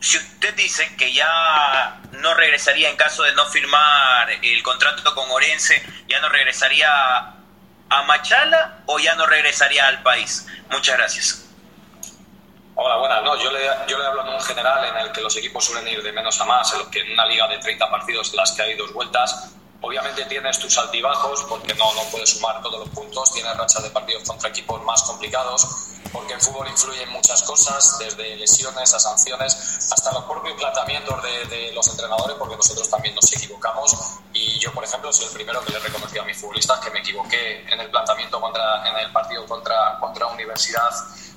si 0.00 0.18
usted 0.18 0.54
dice 0.54 0.94
que 0.96 1.12
ya 1.12 2.00
no 2.12 2.34
regresaría 2.34 2.90
en 2.90 2.96
caso 2.96 3.22
de 3.22 3.32
no 3.34 3.46
firmar 3.46 4.30
el 4.42 4.62
contrato 4.62 5.14
con 5.14 5.30
Orense, 5.30 5.84
ya 6.08 6.20
no 6.20 6.28
regresaría 6.28 7.34
a 7.88 8.02
Machala 8.02 8.82
o 8.86 8.98
ya 8.98 9.14
no 9.14 9.26
regresaría 9.26 9.86
al 9.86 10.02
país? 10.02 10.46
Muchas 10.70 10.96
gracias. 10.96 11.42
Hola, 12.74 12.98
buenas. 12.98 13.22
No, 13.24 13.36
yo 13.36 13.50
le, 13.50 13.60
yo 13.88 13.98
le 13.98 14.04
hablo 14.04 14.22
en 14.22 14.34
un 14.34 14.40
general 14.40 14.84
en 14.84 14.96
el 15.06 15.12
que 15.12 15.22
los 15.22 15.34
equipos 15.36 15.64
suelen 15.64 15.88
ir 15.88 16.02
de 16.02 16.12
menos 16.12 16.38
a 16.40 16.44
más, 16.44 16.70
en 16.74 16.80
los 16.80 16.88
que 16.88 17.00
en 17.00 17.12
una 17.12 17.24
liga 17.24 17.48
de 17.48 17.58
30 17.58 17.90
partidos 17.90 18.30
en 18.30 18.36
las 18.36 18.52
que 18.52 18.62
hay 18.62 18.74
dos 18.74 18.92
vueltas, 18.92 19.50
obviamente 19.80 20.24
tienes 20.26 20.58
tus 20.58 20.76
altibajos 20.76 21.44
porque 21.48 21.74
no, 21.74 21.94
no 21.94 22.02
puedes 22.10 22.30
sumar 22.34 22.60
todos 22.60 22.80
los 22.80 22.88
puntos, 22.90 23.32
tienes 23.32 23.56
rachas 23.56 23.82
de 23.82 23.90
partidos 23.90 24.24
contra 24.24 24.50
equipos 24.50 24.82
más 24.82 25.02
complicados, 25.04 25.88
porque 26.16 26.32
en 26.32 26.40
fútbol 26.40 26.66
influyen 26.66 27.10
muchas 27.10 27.42
cosas, 27.42 27.98
desde 27.98 28.36
lesiones 28.36 28.94
a 28.94 28.98
sanciones, 28.98 29.54
hasta 29.92 30.12
los 30.12 30.24
propios 30.24 30.54
planteamientos 30.54 31.22
de, 31.22 31.72
los 31.74 31.86
entrenadores, 31.88 32.36
porque 32.38 32.56
nosotros 32.56 32.88
también 32.88 33.14
nos 33.14 33.30
equivocamos. 33.34 34.18
Y 34.32 34.58
yo, 34.58 34.72
por 34.72 34.82
ejemplo, 34.82 35.12
soy 35.12 35.26
el 35.26 35.32
primero 35.32 35.62
que 35.62 35.72
le 35.72 35.78
reconocí 35.78 36.18
a 36.18 36.22
mis 36.22 36.38
futbolistas 36.38 36.80
que 36.80 36.90
me 36.90 37.00
equivoqué 37.00 37.70
en 37.70 37.80
el 37.80 37.90
planteamiento 37.90 38.40
contra, 38.40 38.88
en 38.88 38.96
el 38.96 39.12
partido 39.12 39.44
contra, 39.46 39.98
contra 40.00 40.26
Universidad, 40.28 40.90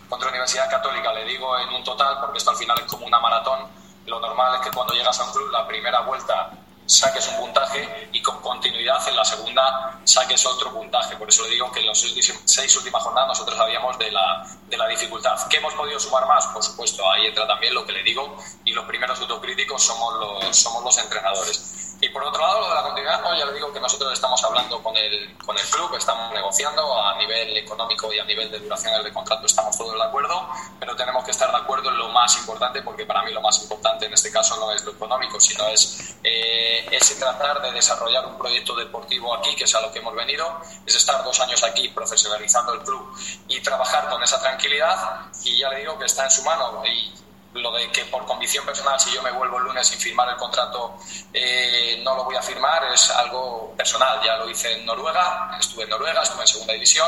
contra 0.07 0.29
Universidad 0.29 0.69
Católica. 0.69 1.12
Le 1.12 1.25
digo 1.25 1.59
en 1.59 1.69
un 1.74 1.83
total, 1.83 2.17
porque 2.21 2.38
esto 2.38 2.51
al 2.51 2.57
final 2.57 2.79
es 2.79 2.86
como 2.86 3.05
una 3.05 3.19
maratón. 3.19 3.67
Lo 4.05 4.21
normal 4.21 4.55
es 4.55 4.62
que 4.62 4.71
cuando 4.71 4.93
llegas 4.93 5.19
a 5.19 5.25
un 5.25 5.31
club, 5.33 5.51
la 5.51 5.67
primera 5.67 6.00
vuelta 6.01 6.51
saques 6.89 7.27
un 7.27 7.38
puntaje 7.38 8.10
y 8.12 8.22
con 8.22 8.41
continuidad 8.41 9.08
en 9.08 9.15
la 9.15 9.24
segunda 9.24 10.00
saques 10.03 10.43
otro 10.48 10.74
puntaje. 10.74 11.15
Por 11.17 11.29
eso 11.29 11.43
le 11.43 11.51
digo 11.51 11.72
que 11.72 11.81
en 11.81 11.86
las 11.86 12.03
seis 12.46 12.75
últimas 12.77 13.03
jornadas 13.03 13.29
nosotros 13.29 13.55
sabíamos 13.58 13.98
de 14.00 14.12
la, 14.12 14.43
de 14.67 14.75
la 14.75 14.88
dificultad. 14.88 15.38
¿Qué 15.50 15.58
hemos 15.58 15.75
podido 15.75 16.00
sumar 16.00 16.25
más? 16.25 16.48
Por 16.48 16.63
supuesto, 16.63 17.10
ahí 17.12 17.27
entra 17.27 17.48
también 17.48 17.75
lo 17.75 17.86
que 17.86 17.91
le 17.91 18.01
digo 18.01 18.36
y 18.65 18.74
los 18.74 18.86
primeros 18.86 19.19
autocríticos 19.19 19.84
somos 19.84 20.15
los, 20.15 20.58
somos 20.58 20.84
los 20.84 20.98
entrenadores. 20.98 21.98
Y 22.01 22.10
por 22.10 22.24
otro 22.24 22.41
lado, 22.41 22.62
lo 22.62 22.69
de 22.69 22.75
la 22.75 22.81
continuidad, 22.81 23.22
no, 23.22 23.38
ya 23.38 23.46
le 23.46 23.53
digo 23.53 23.72
que 23.72 23.79
nosotros 23.79 24.12
estamos 24.12 24.43
hablando 24.60 24.84
con 24.84 24.96
el, 24.98 25.38
con 25.38 25.58
el 25.58 25.66
club, 25.66 25.96
estamos 25.96 26.34
negociando 26.34 27.01
a 27.01 27.18
nivel 27.18 27.58
económico 27.58 28.12
y 28.13 28.20
a 28.20 28.25
nivel 28.25 28.51
de 28.51 28.60
duración 28.60 29.01
del 29.01 29.13
contrato, 29.13 29.46
estamos 29.46 29.78
todos 29.78 29.96
de 29.96 30.04
acuerdo, 30.04 30.50
pero 30.80 30.96
tenemos 30.96 31.24
que 31.24 31.32
estar 31.32 31.50
de 31.50 31.58
acuerdo 31.58 31.89
en 31.89 31.98
lo 31.98 32.10
más 32.10 32.38
importante, 32.38 32.82
porque 32.82 33.06
para 33.06 33.24
mí 33.24 33.32
lo 33.32 33.42
más 33.42 33.62
importante 33.62 34.06
en 34.06 34.13
este 34.13 34.32
caso 34.32 34.58
no 34.58 34.72
es 34.72 34.84
lo 34.84 34.92
económico, 34.92 35.39
sino 35.39 35.68
es 35.68 36.16
eh, 36.24 36.86
ese 36.92 37.16
tratar 37.16 37.62
de 37.62 37.72
desarrollar 37.72 38.25
un 38.25 38.38
proyecto 38.38 38.75
deportivo 38.75 39.34
aquí, 39.36 39.56
que 39.56 39.63
es 39.63 39.75
a 39.75 39.82
lo 39.82 39.92
que 39.92 40.00
hemos 40.00 40.16
venido, 40.16 40.62
es 40.86 40.96
estar 40.96 41.24
dos 41.24 41.39
años 41.39 41.63
aquí 41.63 41.88
profesionalizando 41.89 42.74
el 42.74 42.82
club 42.82 43.16
y 43.48 43.62
trabajar 43.62 44.10
con 44.10 44.22
esa 44.22 44.39
tranquilidad, 44.42 45.30
y 45.44 45.60
ya 45.60 45.70
le 45.70 45.80
digo 45.80 45.98
que 45.98 46.06
está 46.06 46.25
en 46.25 46.32
su 46.32 46.44
mano. 46.44 46.84
Y, 46.86 47.13
lo 47.53 47.72
de 47.72 47.91
que 47.91 48.06
por 48.06 48.25
convicción 48.25 48.65
personal, 48.65 49.00
si 49.00 49.12
yo 49.12 49.22
me 49.24 49.32
vuelvo 49.32 49.58
el 49.58 49.63
lunes 49.63 49.88
sin 49.88 50.00
firmar 50.00 50.29
el 50.29 50.36
contrato, 50.36 50.98
eh, 51.34 52.00
no 52.03 52.15
lo 52.15 52.24
voy 52.25 52.36
a 52.36 52.41
firmar, 52.41 52.84
es 52.94 53.10
algo 53.12 53.74
personal. 53.75 54.20
Ya 54.24 54.38
lo 54.38 54.50
hice 54.50 54.74
en 54.74 54.86
Noruega, 54.86 55.58
estuve 55.60 55.84
en 55.84 55.89
Noruega, 55.89 56.22
estuve 56.22 56.41
en 56.41 56.48
segunda 56.48 56.74
división, 56.74 57.08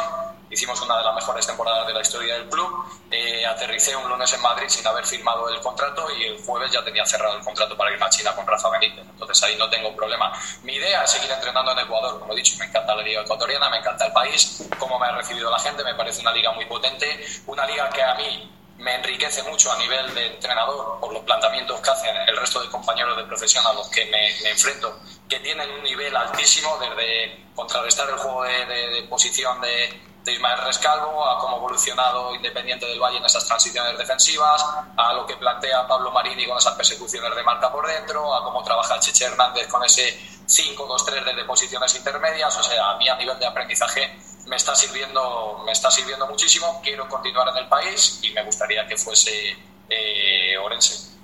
hicimos 0.50 0.82
una 0.82 0.98
de 0.98 1.04
las 1.04 1.16
mejores 1.16 1.46
temporadas 1.46 1.86
de 1.86 1.94
la 1.94 2.02
historia 2.02 2.34
del 2.36 2.50
club. 2.50 2.86
Eh, 3.12 3.46
aterricé 3.46 3.96
un 3.96 4.10
lunes 4.10 4.34
en 4.34 4.42
Madrid 4.42 4.68
sin 4.68 4.86
haber 4.88 5.06
firmado 5.06 5.48
el 5.50 5.60
contrato 5.60 6.08
y 6.18 6.24
el 6.24 6.44
jueves 6.44 6.72
ya 6.72 6.84
tenía 6.84 7.06
cerrado 7.06 7.38
el 7.38 7.44
contrato 7.44 7.78
para 7.78 7.92
irme 7.92 8.06
a 8.06 8.10
China 8.10 8.36
con 8.36 8.48
Rafa 8.48 8.70
Benítez. 8.70 9.06
Entonces 9.08 9.44
ahí 9.44 9.56
no 9.58 9.70
tengo 9.70 9.96
problema. 9.96 10.32
Mi 10.64 10.74
idea 10.74 11.04
es 11.04 11.12
seguir 11.12 11.30
entrenando 11.30 11.72
en 11.72 11.80
Ecuador, 11.80 12.20
como 12.20 12.34
he 12.34 12.38
dicho, 12.38 12.58
me 12.58 12.66
encanta 12.66 12.96
la 12.96 13.04
liga 13.04 13.22
ecuatoriana, 13.22 13.70
me 13.70 13.78
encanta 13.78 14.08
el 14.08 14.14
país, 14.14 14.68
cómo 14.80 14.98
me 14.98 15.06
ha 15.06 15.12
recibido 15.12 15.52
la 15.52 15.60
gente, 15.60 15.84
me 15.84 15.94
parece 15.94 16.22
una 16.22 16.32
liga 16.32 16.52
muy 16.52 16.66
potente, 16.66 17.26
una 17.46 17.66
liga 17.68 17.90
que 17.90 18.02
a 18.02 18.16
mí 18.16 18.61
me 18.82 18.96
enriquece 18.96 19.44
mucho 19.44 19.72
a 19.72 19.78
nivel 19.78 20.14
de 20.14 20.28
entrenador 20.28 21.00
por 21.00 21.14
los 21.14 21.24
planteamientos 21.24 21.80
que 21.80 21.90
hacen 21.90 22.16
el 22.28 22.36
resto 22.36 22.62
de 22.62 22.70
compañeros 22.70 23.16
de 23.16 23.24
profesión 23.24 23.66
a 23.66 23.74
los 23.74 23.88
que 23.90 24.06
me, 24.06 24.50
enfrento, 24.50 25.00
que 25.30 25.40
tienen 25.40 25.70
un 25.70 25.84
nivel 25.84 26.16
altísimo 26.16 26.78
desde 26.80 27.46
contrarrestar 27.56 28.10
el 28.10 28.18
juego 28.18 28.44
de 28.44 29.06
posición 29.08 29.62
de, 29.62 30.12
de 30.24 30.34
Ismael 30.34 30.58
Rescalvo, 30.66 31.26
a 31.26 31.40
cómo 31.40 31.56
ha 31.56 31.58
evolucionado 31.60 32.36
Independiente 32.36 32.86
del 32.86 33.00
Valle 33.00 33.18
en 33.18 33.26
esas 33.26 33.46
transiciones 33.46 33.98
defensivas, 33.98 34.64
a 34.98 35.14
lo 35.14 35.26
que 35.26 35.36
plantea 35.38 35.88
Pablo 35.88 36.12
Marini 36.12 36.46
con 36.48 36.58
esas 36.58 36.76
persecuciones 36.76 37.36
de 37.36 37.44
marca 37.44 37.72
por 37.72 37.88
dentro, 37.88 38.34
a 38.34 38.44
cómo 38.44 38.64
trabaja 38.64 39.00
Cheche 39.00 39.26
Hernández 39.26 39.68
con 39.68 39.84
ese 39.84 40.20
5-2-3 40.48 41.26
desde 41.26 41.46
posiciones 41.46 41.96
intermedias, 41.96 42.56
o 42.56 42.64
sea, 42.64 42.92
a 42.92 42.98
mí 42.98 43.08
a 43.10 43.16
nivel 43.16 43.40
de 43.40 43.48
aprendizaje 43.48 44.21
me 44.52 44.58
está 44.58 44.76
sirviendo, 44.76 45.64
me 45.66 45.72
está 45.72 45.90
sirviendo 45.90 46.28
muchísimo, 46.28 46.82
quiero 46.84 47.08
continuar 47.08 47.48
en 47.56 47.64
el 47.64 47.70
país 47.70 48.20
y 48.22 48.32
me 48.32 48.44
gustaría 48.44 48.86
que 48.86 48.98
fuese 48.98 49.58
eh, 49.88 50.58
Orense. 50.58 51.16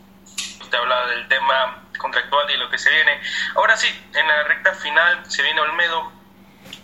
Usted 0.62 0.78
habla 0.78 1.08
del 1.08 1.28
tema 1.28 1.84
contractual 1.98 2.50
y 2.50 2.56
lo 2.56 2.70
que 2.70 2.78
se 2.78 2.90
viene. 2.90 3.20
Ahora 3.56 3.76
sí, 3.76 3.88
en 4.14 4.28
la 4.30 4.44
recta 4.46 4.74
final 4.76 5.30
se 5.30 5.44
viene 5.44 5.60
Olmedo. 5.60 6.10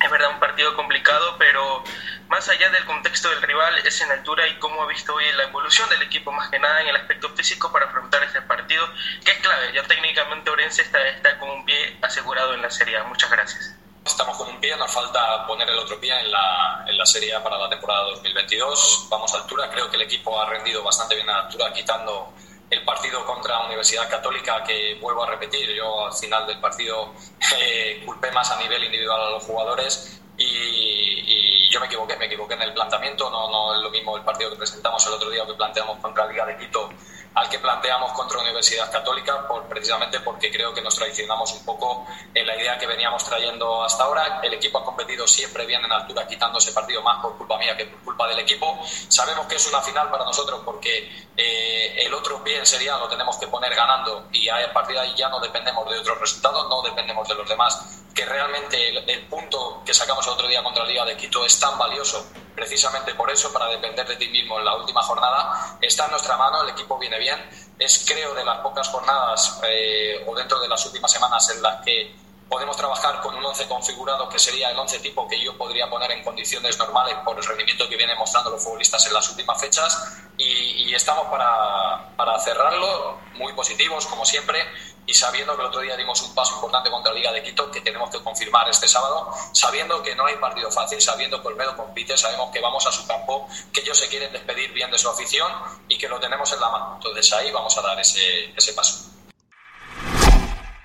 Es 0.04 0.12
verdad, 0.12 0.32
un 0.32 0.42
partido 0.42 0.76
complicado, 0.76 1.38
pero 1.40 1.82
más 2.28 2.50
allá 2.50 2.70
del 2.72 2.84
contexto 2.84 3.30
del 3.30 3.42
rival, 3.42 3.78
es 3.78 4.02
en 4.02 4.12
altura 4.12 4.46
y 4.46 4.60
cómo 4.60 4.84
ha 4.84 4.88
visto 4.88 5.16
hoy 5.16 5.24
la 5.38 5.44
evolución 5.44 5.88
del 5.92 6.02
equipo, 6.02 6.34
más 6.34 6.50
que 6.50 6.60
nada 6.60 6.82
en 6.82 6.90
el 6.90 6.96
aspecto 6.98 7.30
físico 7.30 7.72
para 7.72 7.86
afrontar 7.86 8.22
este 8.22 8.42
partido, 8.42 8.86
que 9.24 9.32
es 9.32 9.38
clave. 9.38 9.72
Ya 9.74 9.84
técnicamente 9.84 10.50
Orense 10.50 10.82
está, 10.82 11.08
está 11.08 11.40
con 11.40 11.50
un 11.50 11.64
pie 11.64 11.98
asegurado 12.02 12.54
en 12.54 12.62
la 12.62 12.70
Serie 12.70 12.98
A. 12.98 13.06
Muchas 13.06 13.32
gracias. 13.32 13.78
Estamos 14.06 14.38
con 14.38 14.50
un 14.50 14.60
pie, 14.60 14.76
nos 14.76 14.92
falta 14.92 15.48
poner 15.48 15.70
el 15.70 15.78
otro 15.78 16.00
pie 16.00 16.20
en 16.20 16.30
la, 16.30 16.86
en 16.88 16.98
la 16.98 17.06
serie 17.06 17.40
para 17.40 17.58
la 17.58 17.70
temporada 17.70 18.04
2022. 18.04 19.08
Vamos 19.10 19.34
a 19.34 19.38
altura, 19.38 19.70
creo 19.70 19.90
que 19.90 19.96
el 19.96 20.02
equipo 20.02 20.40
ha 20.40 20.50
rendido 20.50 20.84
bastante 20.84 21.16
bien 21.16 21.30
a 21.30 21.40
altura, 21.40 21.72
quitando 21.72 22.34
el 22.70 22.84
partido 22.84 23.26
contra 23.26 23.66
Universidad 23.66 24.10
Católica, 24.10 24.64
que 24.64 24.98
vuelvo 25.00 25.24
a 25.24 25.28
repetir, 25.28 25.70
yo 25.74 26.08
al 26.08 26.14
final 26.14 26.46
del 26.48 26.60
partido 26.60 27.14
eh, 27.60 28.02
culpé 28.06 28.32
más 28.32 28.52
a 28.52 28.58
nivel 28.58 28.84
individual 28.84 29.22
a 29.22 29.30
los 29.30 29.44
jugadores 29.44 30.23
y, 30.38 31.70
yo 31.70 31.80
me 31.80 31.88
equivoqué, 31.88 32.16
me 32.18 32.26
equivoqué 32.26 32.54
en 32.54 32.62
el 32.62 32.74
planteamiento, 32.74 33.30
no, 33.32 33.50
no 33.50 33.76
es 33.76 33.82
lo 33.82 33.90
mismo 33.90 34.16
el 34.16 34.24
partido 34.24 34.52
que 34.52 34.58
presentamos 34.58 35.06
el 35.08 35.14
otro 35.14 35.30
día 35.32 35.44
que 35.46 35.54
planteamos 35.56 35.98
contra 35.98 36.28
Liga 36.28 36.46
de 36.46 36.58
Quito 36.58 36.90
al 37.36 37.50
que 37.50 37.60
planteamos 37.60 38.12
contra 38.12 38.40
Universidad 38.40 38.92
Católica, 38.92 39.48
por, 39.48 39.64
precisamente 39.68 40.20
porque 40.20 40.52
creo 40.52 40.74
que 40.74 40.82
nos 40.82 40.96
traicionamos 40.96 41.52
un 41.54 41.66
poco 41.66 42.06
en 42.34 42.46
la 42.46 42.56
idea 42.56 42.78
que 42.78 42.86
veníamos 42.86 43.24
trayendo 43.24 43.84
hasta 43.84 44.04
ahora. 44.04 44.40
El 44.44 44.54
equipo 44.54 44.80
ha 44.80 44.86
competido 44.86 45.28
siempre 45.28 45.66
bien 45.66 45.84
en 45.84 45.92
altura, 45.92 46.28
quitando 46.28 46.60
ese 46.60 46.72
partido 46.72 47.02
más 47.02 47.22
por 47.22 47.38
culpa 47.38 47.58
mía 47.58 47.76
que 47.76 47.86
por 47.86 48.04
culpa 48.04 48.28
del 48.28 48.40
equipo. 48.40 48.80
Sabemos 49.08 49.48
que 49.48 49.56
es 49.56 49.68
una 49.68 49.82
final 49.82 50.10
para 50.12 50.26
nosotros 50.26 50.62
porque 50.64 51.12
eh, 51.36 52.06
el 52.06 52.14
otro 52.14 52.44
pie 52.44 52.60
en 52.60 52.66
Serie 52.66 52.92
A 52.92 52.98
lo 52.98 53.08
tenemos 53.08 53.38
que 53.38 53.48
poner 53.48 53.74
ganando 53.74 54.28
y 54.32 54.48
a 54.50 54.72
partir 54.72 54.96
de 54.96 55.02
ahí 55.02 55.14
ya 55.16 55.30
no 55.30 55.40
dependemos 55.40 55.90
de 55.90 56.00
otros 56.00 56.20
resultados, 56.20 56.70
no 56.70 56.82
dependemos 56.84 57.28
de 57.28 57.36
los 57.36 57.50
demás. 57.50 58.03
Que 58.14 58.26
realmente 58.26 58.90
el, 58.90 59.26
punto 59.28 59.82
que 59.86 59.94
sacamos 59.94 60.26
el 60.28 60.34
otro 60.34 60.48
día 60.48 60.64
contra 60.64 60.84
la 60.84 60.90
Liga 60.90 61.06
de 61.06 61.18
Quito 61.18 61.46
es 61.46 61.60
tan 61.60 61.78
valioso 61.78 62.26
precisamente 62.56 63.16
por 63.16 63.32
eso, 63.32 63.52
para 63.52 63.68
depender 63.68 64.08
de 64.08 64.16
ti 64.16 64.28
mismo 64.28 64.60
en 64.60 64.66
la 64.66 64.76
última 64.76 65.02
jornada, 65.02 65.78
está 65.82 66.06
en 66.06 66.12
nuestra 66.12 66.38
mano, 66.38 66.62
el 66.62 66.70
equipo 66.70 67.00
viene 67.00 67.18
bien. 67.18 67.40
Es, 67.80 68.06
creo, 68.08 68.36
de 68.36 68.46
las 68.46 68.60
pocas 68.60 68.88
jornadas 68.90 69.60
eh, 69.68 70.24
o 70.28 70.36
dentro 70.36 70.60
de 70.60 70.68
las 70.68 70.86
últimas 70.86 71.12
semanas 71.12 71.50
en 71.50 71.62
las 71.64 71.84
que 71.84 72.16
podemos 72.54 72.78
trabajar 72.78 73.20
con 73.22 73.36
un 73.36 73.44
11 73.44 73.68
configurado 73.68 74.30
que 74.30 74.38
sería 74.38 74.70
el 74.70 74.78
11 74.78 75.00
tipo 75.00 75.28
que 75.28 75.44
yo 75.44 75.58
podría 75.58 75.90
poner 75.90 76.12
en 76.12 76.24
condiciones 76.24 76.78
normales 76.78 77.16
por 77.26 77.36
el 77.36 77.44
rendimiento 77.44 77.90
que 77.90 77.98
vienen 77.98 78.16
mostrando 78.18 78.52
los 78.52 78.64
futbolistas 78.64 79.08
en 79.08 79.14
las 79.14 79.28
últimas 79.30 79.60
fechas 79.60 80.22
y, 80.38 80.86
y 80.86 80.94
estamos 80.94 81.26
para, 81.30 82.16
para, 82.16 82.40
cerrarlo 82.40 83.18
muy 83.34 83.54
positivos 83.54 84.06
como 84.06 84.24
siempre 84.24 84.64
y 85.06 85.14
sabiendo 85.14 85.56
que 85.56 85.62
el 85.62 85.68
otro 85.68 85.82
día 85.82 85.98
dimos 85.98 86.22
un 86.22 86.34
paso 86.34 86.56
importante 86.56 86.90
contra 86.90 87.12
la 87.12 87.20
Liga 87.20 87.32
de 87.32 87.44
Quito 87.44 87.70
que 87.70 87.82
tenemos 87.82 88.10
que 88.10 88.22
confirmar 88.24 88.70
este 88.70 88.88
sábado, 88.88 89.32
sabiendo 89.52 90.02
que 90.02 90.16
no 90.16 90.26
hay 90.26 90.36
partido 90.38 90.72
fácil, 90.72 91.02
sabiendo 91.02 91.42
que 91.42 91.48
Olmedo 91.48 91.76
compite, 91.76 92.18
sabemos 92.18 92.52
que 92.52 92.62
vamos 92.62 92.86
a 92.88 92.92
su 92.92 93.06
campo, 93.08 93.48
que 93.72 93.82
ellos 93.82 93.98
se 93.98 94.08
quieren 94.08 94.32
despedir 94.32 94.72
bien 94.72 94.90
de 94.92 94.98
su 94.98 95.10
afición 95.10 95.52
y 95.88 95.98
que 95.98 96.08
lo 96.08 96.20
tenemos 96.20 96.52
en 96.54 96.60
la 96.60 96.70
mano. 96.70 96.94
Entonces 96.96 97.34
ahí 97.34 97.52
vamos 97.52 97.78
a 97.78 97.82
dar 97.82 98.00
ese, 98.00 98.54
ese 98.56 98.74
paso. 98.74 99.10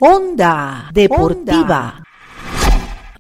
Onda 0.00 0.88
Deportiva. 0.92 2.02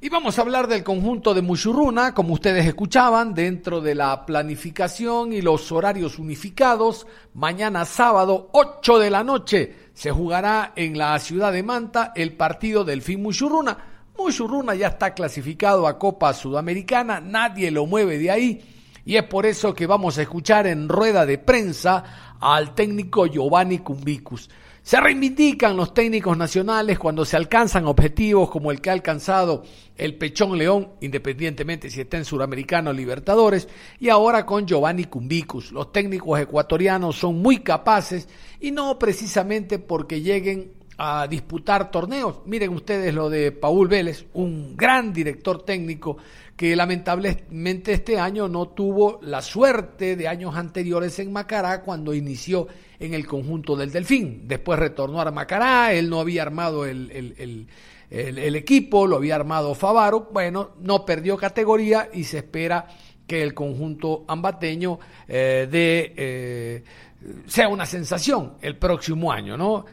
Y 0.00 0.10
vamos 0.10 0.38
a 0.38 0.42
hablar 0.42 0.68
del 0.68 0.84
conjunto 0.84 1.34
de 1.34 1.42
Mushuruna, 1.42 2.14
como 2.14 2.34
ustedes 2.34 2.64
escuchaban, 2.64 3.34
dentro 3.34 3.80
de 3.80 3.96
la 3.96 4.24
planificación 4.24 5.32
y 5.32 5.42
los 5.42 5.72
horarios 5.72 6.20
unificados. 6.20 7.04
Mañana 7.34 7.84
sábado, 7.84 8.48
8 8.52 9.00
de 9.00 9.10
la 9.10 9.24
noche, 9.24 9.87
se 9.98 10.12
jugará 10.12 10.74
en 10.76 10.96
la 10.96 11.18
ciudad 11.18 11.52
de 11.52 11.64
Manta 11.64 12.12
el 12.14 12.34
partido 12.34 12.84
del 12.84 13.02
FIN 13.02 13.20
Mushuruna. 13.20 13.76
Mushuruna 14.16 14.76
ya 14.76 14.86
está 14.86 15.12
clasificado 15.12 15.88
a 15.88 15.98
Copa 15.98 16.32
Sudamericana, 16.34 17.20
nadie 17.20 17.72
lo 17.72 17.84
mueve 17.84 18.16
de 18.16 18.30
ahí. 18.30 18.77
Y 19.08 19.16
es 19.16 19.22
por 19.22 19.46
eso 19.46 19.74
que 19.74 19.86
vamos 19.86 20.18
a 20.18 20.22
escuchar 20.22 20.66
en 20.66 20.86
rueda 20.86 21.24
de 21.24 21.38
prensa 21.38 22.36
al 22.38 22.74
técnico 22.74 23.24
Giovanni 23.24 23.78
Cumbicus. 23.78 24.50
Se 24.82 25.00
reivindican 25.00 25.78
los 25.78 25.94
técnicos 25.94 26.36
nacionales 26.36 26.98
cuando 26.98 27.24
se 27.24 27.34
alcanzan 27.34 27.86
objetivos 27.86 28.50
como 28.50 28.70
el 28.70 28.82
que 28.82 28.90
ha 28.90 28.92
alcanzado 28.92 29.62
el 29.96 30.18
Pechón 30.18 30.58
León, 30.58 30.90
independientemente 31.00 31.88
si 31.88 32.02
está 32.02 32.18
en 32.18 32.26
Suramericano 32.26 32.90
o 32.90 32.92
Libertadores, 32.92 33.66
y 33.98 34.10
ahora 34.10 34.44
con 34.44 34.66
Giovanni 34.66 35.04
Cumbicus. 35.04 35.72
Los 35.72 35.90
técnicos 35.90 36.38
ecuatorianos 36.38 37.16
son 37.16 37.40
muy 37.40 37.60
capaces 37.60 38.28
y 38.60 38.72
no 38.72 38.98
precisamente 38.98 39.78
porque 39.78 40.20
lleguen 40.20 40.72
a 40.98 41.26
disputar 41.28 41.90
torneos. 41.90 42.40
Miren 42.44 42.74
ustedes 42.74 43.14
lo 43.14 43.30
de 43.30 43.52
Paul 43.52 43.88
Vélez, 43.88 44.26
un 44.34 44.76
gran 44.76 45.14
director 45.14 45.64
técnico 45.64 46.18
que 46.58 46.74
lamentablemente 46.74 47.92
este 47.92 48.18
año 48.18 48.48
no 48.48 48.70
tuvo 48.70 49.20
la 49.22 49.40
suerte 49.42 50.16
de 50.16 50.26
años 50.26 50.56
anteriores 50.56 51.16
en 51.20 51.30
Macará 51.30 51.82
cuando 51.82 52.12
inició 52.12 52.66
en 52.98 53.14
el 53.14 53.28
conjunto 53.28 53.76
del 53.76 53.92
Delfín. 53.92 54.42
Después 54.48 54.76
retornó 54.76 55.20
a 55.20 55.30
Macará, 55.30 55.92
él 55.92 56.10
no 56.10 56.18
había 56.18 56.42
armado 56.42 56.84
el, 56.84 57.68
equipo, 58.10 59.06
lo 59.06 59.14
había 59.14 59.36
armado 59.36 59.72
Favaro, 59.76 60.30
bueno, 60.32 60.70
no 60.80 61.06
perdió 61.06 61.36
categoría 61.36 62.10
y 62.12 62.24
se 62.24 62.38
espera 62.38 62.88
que 63.24 63.40
el 63.40 63.54
conjunto 63.54 64.24
ambateño 64.26 64.98
eh, 65.28 65.68
de, 65.70 66.12
eh, 66.16 66.84
sea 67.46 67.68
una 67.68 67.86
sensación 67.86 68.54
el 68.60 68.76
próximo 68.76 69.30
año, 69.30 69.56
¿no? 69.56 69.84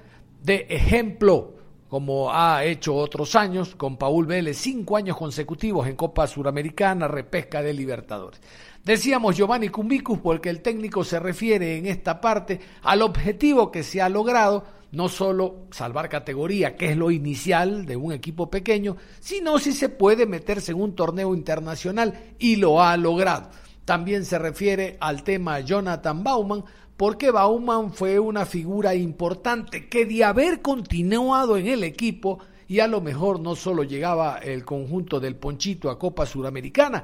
De 0.42 0.66
ejemplo 0.68 1.55
como 1.90 2.34
ha 2.34 2.64
hecho 2.64 2.96
otros 2.96 3.36
años, 3.36 3.76
con 3.76 3.98
Paul 3.98 4.26
Vélez, 4.26 4.58
cinco 4.58 4.98
años 4.98 5.18
consecutivos 5.18 5.88
en 5.88 5.96
Copa 5.96 6.28
Suramericana, 6.28 7.08
repesca 7.08 7.62
de 7.62 7.74
Libertadores. 7.74 8.42
Decíamos 8.84 9.36
Giovanni 9.36 9.70
Cumbicus 9.70 10.20
porque 10.20 10.50
el 10.50 10.62
técnico 10.62 11.04
se 11.04 11.20
refiere 11.20 11.78
en 11.78 11.88
esta 11.88 12.22
parte 12.22 12.60
al 12.84 13.02
objetivo 13.02 13.72
que 13.72 13.84
se 13.84 14.02
ha 14.02 14.10
logrado, 14.10 14.64
no 14.92 15.10
solo 15.10 15.66
salvar 15.72 16.08
categoría, 16.08 16.76
que 16.76 16.92
es 16.92 16.98
lo 16.98 17.12
inicial 17.12 17.86
de 17.86 17.96
un 17.96 18.14
equipo 18.14 18.50
pequeño, 18.50 18.96
sino 19.20 19.58
si 19.60 19.72
se 19.72 19.90
puede 19.90 20.26
meterse 20.26 20.72
en 20.72 20.82
un 20.82 20.96
torneo 20.96 21.34
internacional 21.34 22.14
y 22.38 22.58
lo 22.58 22.82
ha 22.82 22.96
logrado. 22.96 23.50
También 23.86 24.26
se 24.26 24.40
refiere 24.40 24.98
al 25.00 25.24
tema 25.24 25.60
Jonathan 25.60 26.24
Bauman, 26.24 26.64
porque 26.98 27.32
Bauman 27.32 27.92
fue 27.92 28.20
una 28.20 28.46
figura 28.46 28.96
importante 28.96 29.90
que 29.90 30.06
de 30.06 30.24
haber 30.24 30.62
continuado 30.62 31.58
en 31.58 31.68
el 31.68 31.84
equipo 31.84 32.40
y 32.68 32.80
a 32.80 32.88
lo 32.88 33.02
mejor 33.02 33.40
no 33.40 33.56
solo 33.56 33.84
llegaba 33.84 34.38
el 34.38 34.64
conjunto 34.64 35.20
del 35.20 35.36
Ponchito 35.36 35.90
a 35.90 36.00
Copa 36.00 36.26
Suramericana, 36.26 37.04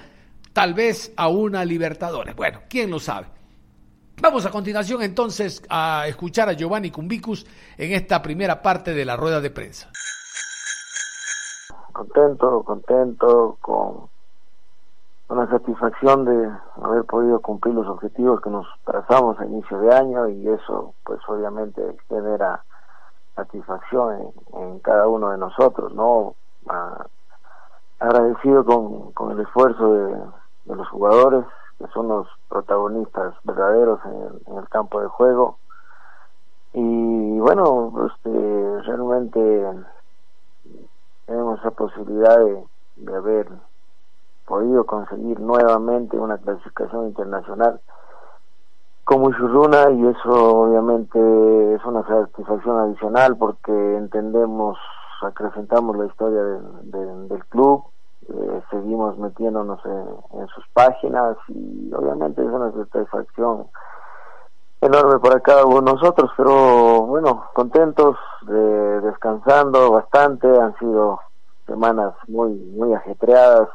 tal 0.53 0.73
vez 0.73 1.13
a 1.15 1.27
una 1.27 1.65
Libertadores. 1.65 2.35
Bueno, 2.35 2.61
quién 2.69 2.89
lo 2.89 2.99
sabe. 2.99 3.27
Vamos 4.21 4.45
a 4.45 4.51
continuación 4.51 5.01
entonces 5.01 5.63
a 5.69 6.05
escuchar 6.07 6.47
a 6.47 6.53
Giovanni 6.53 6.91
Cumbicus 6.91 7.45
en 7.77 7.91
esta 7.91 8.21
primera 8.21 8.61
parte 8.61 8.93
de 8.93 9.03
la 9.03 9.17
rueda 9.17 9.41
de 9.41 9.49
prensa. 9.49 9.91
Contento, 11.91 12.63
contento 12.63 13.57
con 13.59 14.10
una 15.31 15.47
satisfacción 15.47 16.25
de 16.25 16.51
haber 16.83 17.05
podido 17.05 17.39
cumplir 17.39 17.73
los 17.73 17.87
objetivos 17.87 18.41
que 18.41 18.49
nos 18.49 18.67
trazamos 18.83 19.39
a 19.39 19.45
inicio 19.45 19.79
de 19.79 19.95
año 19.95 20.27
y 20.27 20.49
eso 20.49 20.93
pues 21.05 21.21
obviamente 21.25 21.81
genera 22.09 22.61
satisfacción 23.37 24.33
en, 24.53 24.79
cada 24.79 25.07
uno 25.07 25.29
de 25.29 25.37
nosotros, 25.37 25.93
¿no? 25.93 26.35
Ah, 26.67 27.05
agradecido 27.99 28.65
con, 28.65 29.13
con 29.13 29.31
el 29.31 29.39
esfuerzo 29.39 29.93
de, 29.93 30.17
los 30.65 30.89
jugadores, 30.89 31.45
que 31.77 31.87
son 31.87 32.09
los 32.09 32.27
protagonistas 32.49 33.33
verdaderos 33.45 34.01
en 34.05 34.57
el, 34.57 34.67
campo 34.67 34.99
de 34.99 35.07
juego. 35.07 35.57
Y 36.73 37.39
bueno, 37.39 37.93
este, 38.07 38.81
realmente 38.81 39.85
tenemos 41.25 41.63
la 41.63 41.71
posibilidad 41.71 42.37
de, 42.37 42.65
de 42.97 43.15
haber 43.15 43.47
podido 44.45 44.85
conseguir 44.85 45.39
nuevamente 45.39 46.17
una 46.17 46.37
clasificación 46.37 47.07
internacional 47.07 47.79
como 49.11 49.29
Churruna 49.31 49.91
y 49.91 50.07
eso 50.07 50.61
obviamente 50.61 51.19
es 51.75 51.83
una 51.83 52.01
satisfacción 52.07 52.79
adicional 52.79 53.35
porque 53.37 53.71
entendemos, 53.97 54.77
acrecentamos 55.21 55.97
la 55.97 56.05
historia 56.05 56.41
del 56.41 57.45
club, 57.49 57.83
eh, 58.29 58.61
seguimos 58.69 59.17
metiéndonos 59.17 59.79
en, 59.85 60.47
sus 60.47 60.65
páginas 60.73 61.35
y 61.49 61.91
obviamente 61.93 62.41
es 62.41 62.47
una 62.47 62.71
satisfacción 62.71 63.67
enorme 64.79 65.19
para 65.19 65.39
cada 65.41 65.65
uno 65.65 65.81
de 65.81 65.91
nosotros, 65.93 66.31
pero 66.37 67.01
bueno, 67.07 67.45
contentos, 67.53 68.15
descansando 69.03 69.91
bastante, 69.91 70.47
han 70.47 70.73
sido 70.77 71.19
semanas 71.67 72.13
muy 72.27 72.53
muy 72.77 72.93
ajetreadas, 72.93 73.67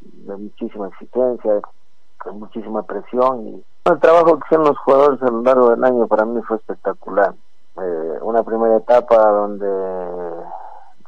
de 0.00 0.36
muchísima 0.36 0.88
exigencia, 0.88 1.60
con 2.18 2.40
muchísima 2.40 2.82
presión 2.82 3.48
y 3.48 3.64
el 3.84 3.98
trabajo 3.98 4.38
que 4.38 4.46
hicieron 4.46 4.66
los 4.66 4.78
jugadores 4.78 5.22
a 5.22 5.30
lo 5.30 5.42
largo 5.42 5.70
del 5.70 5.82
año 5.82 6.06
para 6.06 6.24
mí 6.24 6.40
fue 6.42 6.58
espectacular. 6.58 7.34
Eh, 7.80 8.18
una 8.20 8.42
primera 8.42 8.76
etapa 8.76 9.16
donde 9.30 9.66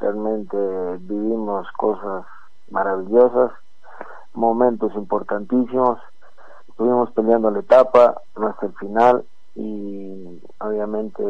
realmente 0.01 0.57
vivimos 1.01 1.67
cosas 1.77 2.25
maravillosas, 2.71 3.53
momentos 4.33 4.95
importantísimos, 4.95 5.99
estuvimos 6.69 7.11
peleando 7.13 7.51
la 7.51 7.59
etapa 7.59 8.23
hasta 8.35 8.67
el 8.67 8.73
final 8.75 9.25
y 9.55 10.41
obviamente 10.61 11.23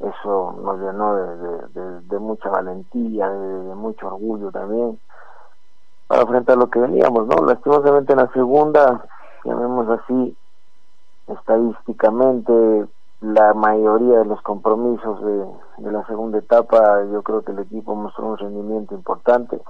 eso 0.00 0.54
nos 0.62 0.78
llenó 0.78 1.14
de, 1.14 2.18
mucha 2.18 2.50
valentía, 2.50 3.30
de, 3.30 3.74
mucho 3.74 4.08
orgullo 4.08 4.50
también 4.50 4.98
para 6.06 6.22
enfrentar 6.22 6.56
lo 6.56 6.70
que 6.70 6.78
veníamos, 6.78 7.26
¿no? 7.26 7.44
Lastimosamente 7.44 8.12
en 8.12 8.18
la 8.18 8.32
segunda, 8.32 9.04
llamemos 9.44 9.88
así, 9.88 10.36
estadísticamente 11.28 12.86
la 13.20 13.54
mayoría 13.54 14.18
de 14.18 14.24
los 14.24 14.40
compromisos 14.42 15.20
de, 15.24 15.90
la 15.90 16.06
segunda 16.06 16.38
etapa, 16.38 17.04
yo 17.12 17.22
creo 17.22 17.42
que 17.42 17.52
el 17.52 17.60
equipo 17.60 17.94
mostró 17.94 18.26
un 18.26 18.38
rendimiento 18.38 18.94
importante. 18.94 19.60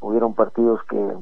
Hubieron 0.00 0.34
partidos 0.34 0.80
que, 0.88 1.16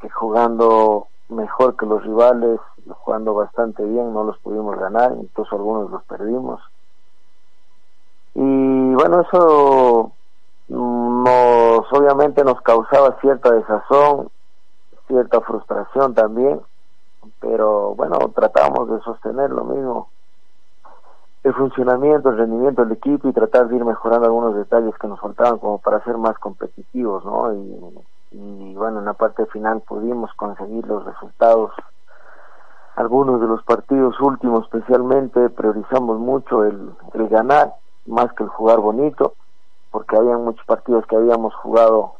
que 0.00 0.10
jugando 0.10 1.08
mejor 1.28 1.76
que 1.76 1.86
los 1.86 2.02
rivales, 2.02 2.60
jugando 3.00 3.34
bastante 3.34 3.82
bien, 3.84 4.12
no 4.12 4.24
los 4.24 4.38
pudimos 4.38 4.78
ganar, 4.78 5.16
incluso 5.18 5.56
algunos 5.56 5.90
los 5.90 6.02
perdimos. 6.04 6.60
Y 8.34 8.94
bueno, 8.94 9.22
eso 9.22 10.12
nos 10.68 11.28
obviamente 11.98 12.44
nos 12.44 12.60
causaba 12.62 13.18
cierta 13.20 13.50
desazón, 13.52 14.30
cierta 15.06 15.40
frustración 15.40 16.14
también, 16.14 16.60
pero 17.40 17.94
bueno, 17.94 18.18
tratamos 18.34 18.90
de 18.90 19.00
sostener 19.00 19.50
lo 19.50 19.64
mismo, 19.64 20.08
el 21.44 21.54
funcionamiento, 21.54 22.30
el 22.30 22.38
rendimiento 22.38 22.84
del 22.84 22.92
equipo 22.92 23.28
y 23.28 23.32
tratar 23.32 23.68
de 23.68 23.76
ir 23.76 23.84
mejorando 23.84 24.26
algunos 24.26 24.54
detalles 24.54 24.94
que 24.98 25.08
nos 25.08 25.20
faltaban 25.20 25.58
como 25.58 25.78
para 25.78 26.02
ser 26.04 26.16
más 26.16 26.38
competitivos, 26.38 27.24
¿no? 27.24 27.52
Y, 27.54 28.04
y 28.32 28.74
bueno, 28.74 28.98
en 28.98 29.06
la 29.06 29.14
parte 29.14 29.46
final 29.46 29.80
pudimos 29.80 30.32
conseguir 30.34 30.86
los 30.86 31.04
resultados. 31.04 31.72
Algunos 32.96 33.40
de 33.40 33.46
los 33.46 33.62
partidos 33.62 34.20
últimos 34.20 34.64
especialmente 34.64 35.48
priorizamos 35.50 36.18
mucho 36.18 36.64
el, 36.64 36.90
el 37.14 37.28
ganar 37.28 37.74
más 38.06 38.32
que 38.32 38.42
el 38.42 38.50
jugar 38.50 38.80
bonito 38.80 39.34
porque 39.90 40.16
habían 40.16 40.44
muchos 40.44 40.64
partidos 40.66 41.06
que 41.06 41.16
habíamos 41.16 41.54
jugado 41.56 42.14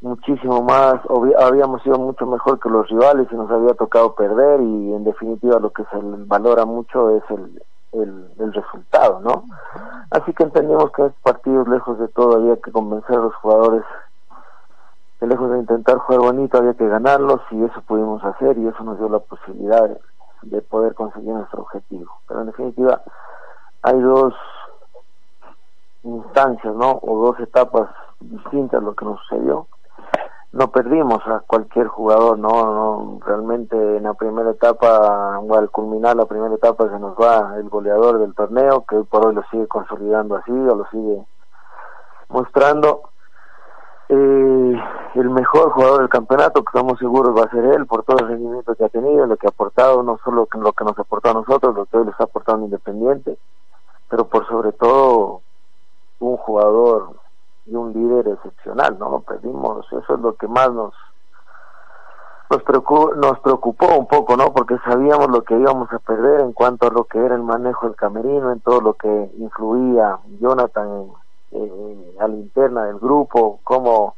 muchísimo 0.00 0.62
más, 0.62 0.94
habíamos 1.38 1.82
sido 1.82 1.98
mucho 1.98 2.26
mejor 2.26 2.58
que 2.58 2.70
los 2.70 2.88
rivales 2.88 3.28
y 3.30 3.34
nos 3.34 3.50
había 3.50 3.74
tocado 3.74 4.14
perder 4.14 4.60
y 4.62 4.94
en 4.94 5.04
definitiva 5.04 5.58
lo 5.58 5.70
que 5.70 5.84
se 5.84 5.98
valora 6.26 6.64
mucho 6.64 7.10
es 7.16 7.22
el, 7.30 7.62
el, 7.92 8.52
resultado, 8.52 9.20
¿no? 9.20 9.44
Así 10.10 10.32
que 10.32 10.44
entendimos 10.44 10.90
que 10.92 11.02
en 11.02 11.08
estos 11.08 11.22
partidos, 11.22 11.68
lejos 11.68 11.98
de 11.98 12.08
todo, 12.08 12.36
había 12.36 12.56
que 12.56 12.72
convencer 12.72 13.16
a 13.16 13.20
los 13.22 13.34
jugadores 13.36 13.84
que 15.18 15.26
lejos 15.26 15.50
de 15.50 15.58
intentar 15.58 15.98
jugar 15.98 16.20
bonito, 16.20 16.58
había 16.58 16.74
que 16.74 16.88
ganarlos 16.88 17.40
y 17.50 17.62
eso 17.62 17.82
pudimos 17.82 18.24
hacer 18.24 18.56
y 18.58 18.66
eso 18.66 18.82
nos 18.82 18.98
dio 18.98 19.08
la 19.08 19.18
posibilidad 19.18 19.90
de 20.42 20.62
poder 20.62 20.94
conseguir 20.94 21.34
nuestro 21.34 21.62
objetivo. 21.62 22.10
Pero 22.26 22.40
en 22.40 22.46
definitiva, 22.46 23.02
hay 23.82 24.00
dos 24.00 24.34
instancias, 26.02 26.74
¿no? 26.74 26.98
O 27.02 27.26
dos 27.26 27.40
etapas 27.40 27.88
distintas 28.20 28.82
lo 28.82 28.94
que 28.94 29.04
nos 29.04 29.20
sucedió. 29.20 29.66
No 30.52 30.72
perdimos 30.72 31.24
a 31.26 31.40
cualquier 31.46 31.86
jugador, 31.86 32.36
¿no? 32.38 32.48
no 32.48 33.20
realmente 33.24 33.76
en 33.76 34.02
la 34.02 34.14
primera 34.14 34.50
etapa, 34.50 35.38
o 35.38 35.54
al 35.54 35.70
culminar 35.70 36.16
la 36.16 36.26
primera 36.26 36.54
etapa, 36.54 36.88
se 36.88 36.98
nos 36.98 37.14
va 37.14 37.56
el 37.56 37.68
goleador 37.68 38.18
del 38.18 38.34
torneo, 38.34 38.84
que 38.88 38.96
hoy 38.96 39.04
por 39.04 39.26
hoy 39.26 39.34
lo 39.34 39.44
sigue 39.50 39.68
consolidando 39.68 40.36
así, 40.36 40.50
o 40.50 40.74
lo 40.74 40.86
sigue 40.90 41.24
mostrando. 42.28 43.02
Eh, 44.08 44.82
el 45.14 45.30
mejor 45.30 45.70
jugador 45.70 46.00
del 46.00 46.08
campeonato, 46.08 46.64
que 46.64 46.70
estamos 46.74 46.98
seguros 46.98 47.36
va 47.36 47.44
a 47.44 47.50
ser 47.50 47.64
él, 47.66 47.86
por 47.86 48.02
todo 48.02 48.18
el 48.18 48.26
rendimiento 48.26 48.74
que 48.74 48.84
ha 48.84 48.88
tenido, 48.88 49.26
lo 49.26 49.36
que 49.36 49.46
ha 49.46 49.50
aportado, 49.50 50.02
no 50.02 50.18
solo 50.24 50.48
lo 50.52 50.72
que 50.72 50.84
nos 50.84 50.98
ha 50.98 51.02
aportado 51.02 51.38
a 51.38 51.42
nosotros, 51.42 51.76
lo 51.76 51.86
que 51.86 51.96
hoy 51.96 52.06
les 52.06 52.20
ha 52.20 52.24
aportado 52.24 52.58
en 52.58 52.64
Independiente, 52.64 53.38
pero 54.08 54.24
por 54.24 54.48
sobre 54.48 54.72
todo 54.72 55.42
un 56.20 56.36
jugador 56.36 57.16
y 57.66 57.74
un 57.74 57.92
líder 57.92 58.28
excepcional, 58.28 58.98
¿no? 58.98 59.20
Pedimos, 59.20 59.86
eso 59.86 60.14
es 60.14 60.20
lo 60.20 60.34
que 60.36 60.46
más 60.46 60.72
nos 60.72 60.94
nos 62.50 62.64
preocupó, 62.64 63.14
nos 63.14 63.38
preocupó 63.40 63.86
un 63.96 64.08
poco, 64.08 64.36
¿no? 64.36 64.52
Porque 64.52 64.76
sabíamos 64.84 65.28
lo 65.30 65.42
que 65.42 65.54
íbamos 65.54 65.92
a 65.92 66.00
perder 66.00 66.40
en 66.40 66.52
cuanto 66.52 66.88
a 66.88 66.90
lo 66.90 67.04
que 67.04 67.24
era 67.24 67.36
el 67.36 67.44
manejo 67.44 67.86
del 67.86 67.94
camerino, 67.94 68.50
en 68.50 68.58
todo 68.60 68.80
lo 68.80 68.94
que 68.94 69.30
influía 69.38 70.18
Jonathan 70.40 71.12
eh, 71.52 72.16
a 72.18 72.26
la 72.26 72.34
interna 72.34 72.86
del 72.86 72.98
grupo, 72.98 73.60
cómo 73.62 74.14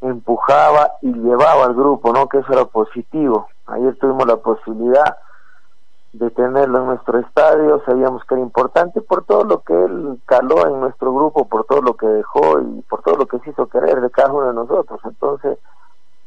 empujaba 0.00 0.92
y 1.02 1.12
llevaba 1.12 1.66
al 1.66 1.74
grupo, 1.74 2.14
¿no? 2.14 2.30
Que 2.30 2.38
eso 2.38 2.50
era 2.50 2.64
positivo. 2.64 3.48
Ayer 3.66 3.94
tuvimos 3.98 4.26
la 4.26 4.36
posibilidad 4.36 5.18
de 6.12 6.30
tenerlo 6.30 6.80
en 6.80 6.86
nuestro 6.86 7.18
estadio, 7.20 7.82
sabíamos 7.86 8.24
que 8.24 8.34
era 8.34 8.42
importante 8.42 9.00
por 9.00 9.24
todo 9.24 9.44
lo 9.44 9.60
que 9.60 9.72
él 9.72 10.20
caló 10.26 10.66
en 10.66 10.80
nuestro 10.80 11.14
grupo, 11.14 11.46
por 11.46 11.64
todo 11.64 11.82
lo 11.82 11.94
que 11.94 12.06
dejó 12.06 12.60
y 12.60 12.82
por 12.82 13.02
todo 13.02 13.16
lo 13.16 13.26
que 13.26 13.38
se 13.40 13.50
hizo 13.50 13.68
querer 13.68 14.00
de 14.00 14.10
cada 14.10 14.32
uno 14.32 14.48
de 14.48 14.54
nosotros. 14.54 15.00
Entonces, 15.04 15.58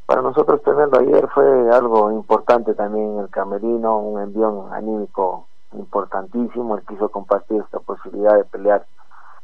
para 0.05 0.21
nosotros 0.21 0.61
tenerlo 0.63 0.99
ayer 0.99 1.27
fue 1.33 1.69
algo 1.71 2.11
importante 2.11 2.73
también 2.75 3.19
el 3.19 3.29
camerino, 3.29 3.97
un 3.97 4.21
envión 4.21 4.71
anímico 4.71 5.47
importantísimo, 5.73 6.77
él 6.77 6.83
quiso 6.87 7.09
compartir 7.09 7.61
esta 7.61 7.79
posibilidad 7.79 8.35
de 8.35 8.45
pelear 8.45 8.85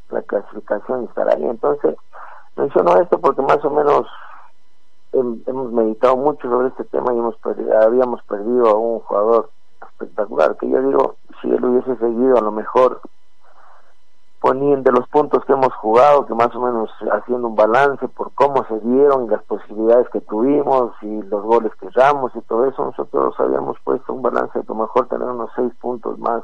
la 0.09 0.21
clasificación 0.21 1.03
y 1.03 1.05
estar 1.05 1.27
ahí. 1.29 1.43
Entonces, 1.43 1.95
menciono 2.55 2.95
esto 3.01 3.19
porque 3.19 3.41
más 3.41 3.63
o 3.65 3.69
menos 3.69 4.07
hemos 5.11 5.71
meditado 5.71 6.15
mucho 6.15 6.47
sobre 6.49 6.69
este 6.69 6.83
tema 6.85 7.13
y 7.13 7.17
hemos 7.17 7.35
habíamos 7.83 8.21
perdido 8.23 8.69
a 8.69 8.75
un 8.75 8.99
jugador 8.99 9.49
espectacular, 9.99 10.55
que 10.57 10.69
yo 10.69 10.81
digo, 10.81 11.15
si 11.41 11.49
él 11.49 11.63
hubiese 11.63 11.95
seguido 11.97 12.37
a 12.37 12.41
lo 12.41 12.51
mejor 12.51 13.01
poniendo 14.39 14.91
los 14.91 15.07
puntos 15.09 15.43
que 15.43 15.51
hemos 15.51 15.73
jugado, 15.75 16.25
que 16.25 16.33
más 16.33 16.55
o 16.55 16.61
menos 16.61 16.89
haciendo 17.11 17.47
un 17.47 17.55
balance 17.55 18.07
por 18.07 18.31
cómo 18.33 18.65
se 18.65 18.79
dieron 18.79 19.25
y 19.25 19.29
las 19.29 19.43
posibilidades 19.43 20.07
que 20.09 20.21
tuvimos 20.21 20.93
y 21.01 21.21
los 21.23 21.43
goles 21.43 21.73
que 21.75 21.89
damos 21.93 22.33
y 22.35 22.41
todo 22.41 22.65
eso, 22.65 22.85
nosotros 22.85 23.35
habíamos 23.37 23.77
puesto 23.83 24.13
un 24.13 24.21
balance 24.21 24.57
de 24.57 24.65
a 24.65 24.73
lo 24.73 24.75
mejor 24.75 25.07
tener 25.07 25.27
unos 25.27 25.49
seis 25.55 25.73
puntos 25.81 26.17
más 26.19 26.43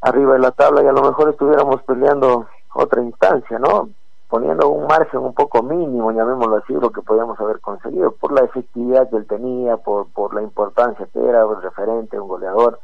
arriba 0.00 0.34
de 0.34 0.38
la 0.38 0.52
tabla 0.52 0.84
y 0.84 0.86
a 0.86 0.92
lo 0.92 1.02
mejor 1.02 1.30
estuviéramos 1.30 1.82
peleando 1.82 2.46
otra 2.74 3.02
instancia, 3.02 3.58
¿no? 3.58 3.88
Poniendo 4.28 4.68
un 4.68 4.86
margen 4.86 5.20
un 5.20 5.34
poco 5.34 5.62
mínimo, 5.62 6.10
llamémoslo 6.10 6.56
así, 6.56 6.72
lo 6.74 6.90
que 6.90 7.02
podíamos 7.02 7.38
haber 7.40 7.60
conseguido, 7.60 8.12
por 8.12 8.32
la 8.32 8.44
efectividad 8.44 9.08
que 9.08 9.16
él 9.16 9.26
tenía, 9.26 9.76
por, 9.76 10.08
por 10.12 10.34
la 10.34 10.42
importancia 10.42 11.06
que 11.12 11.24
era, 11.24 11.42
el 11.42 11.62
referente, 11.62 12.18
un 12.18 12.28
goleador. 12.28 12.80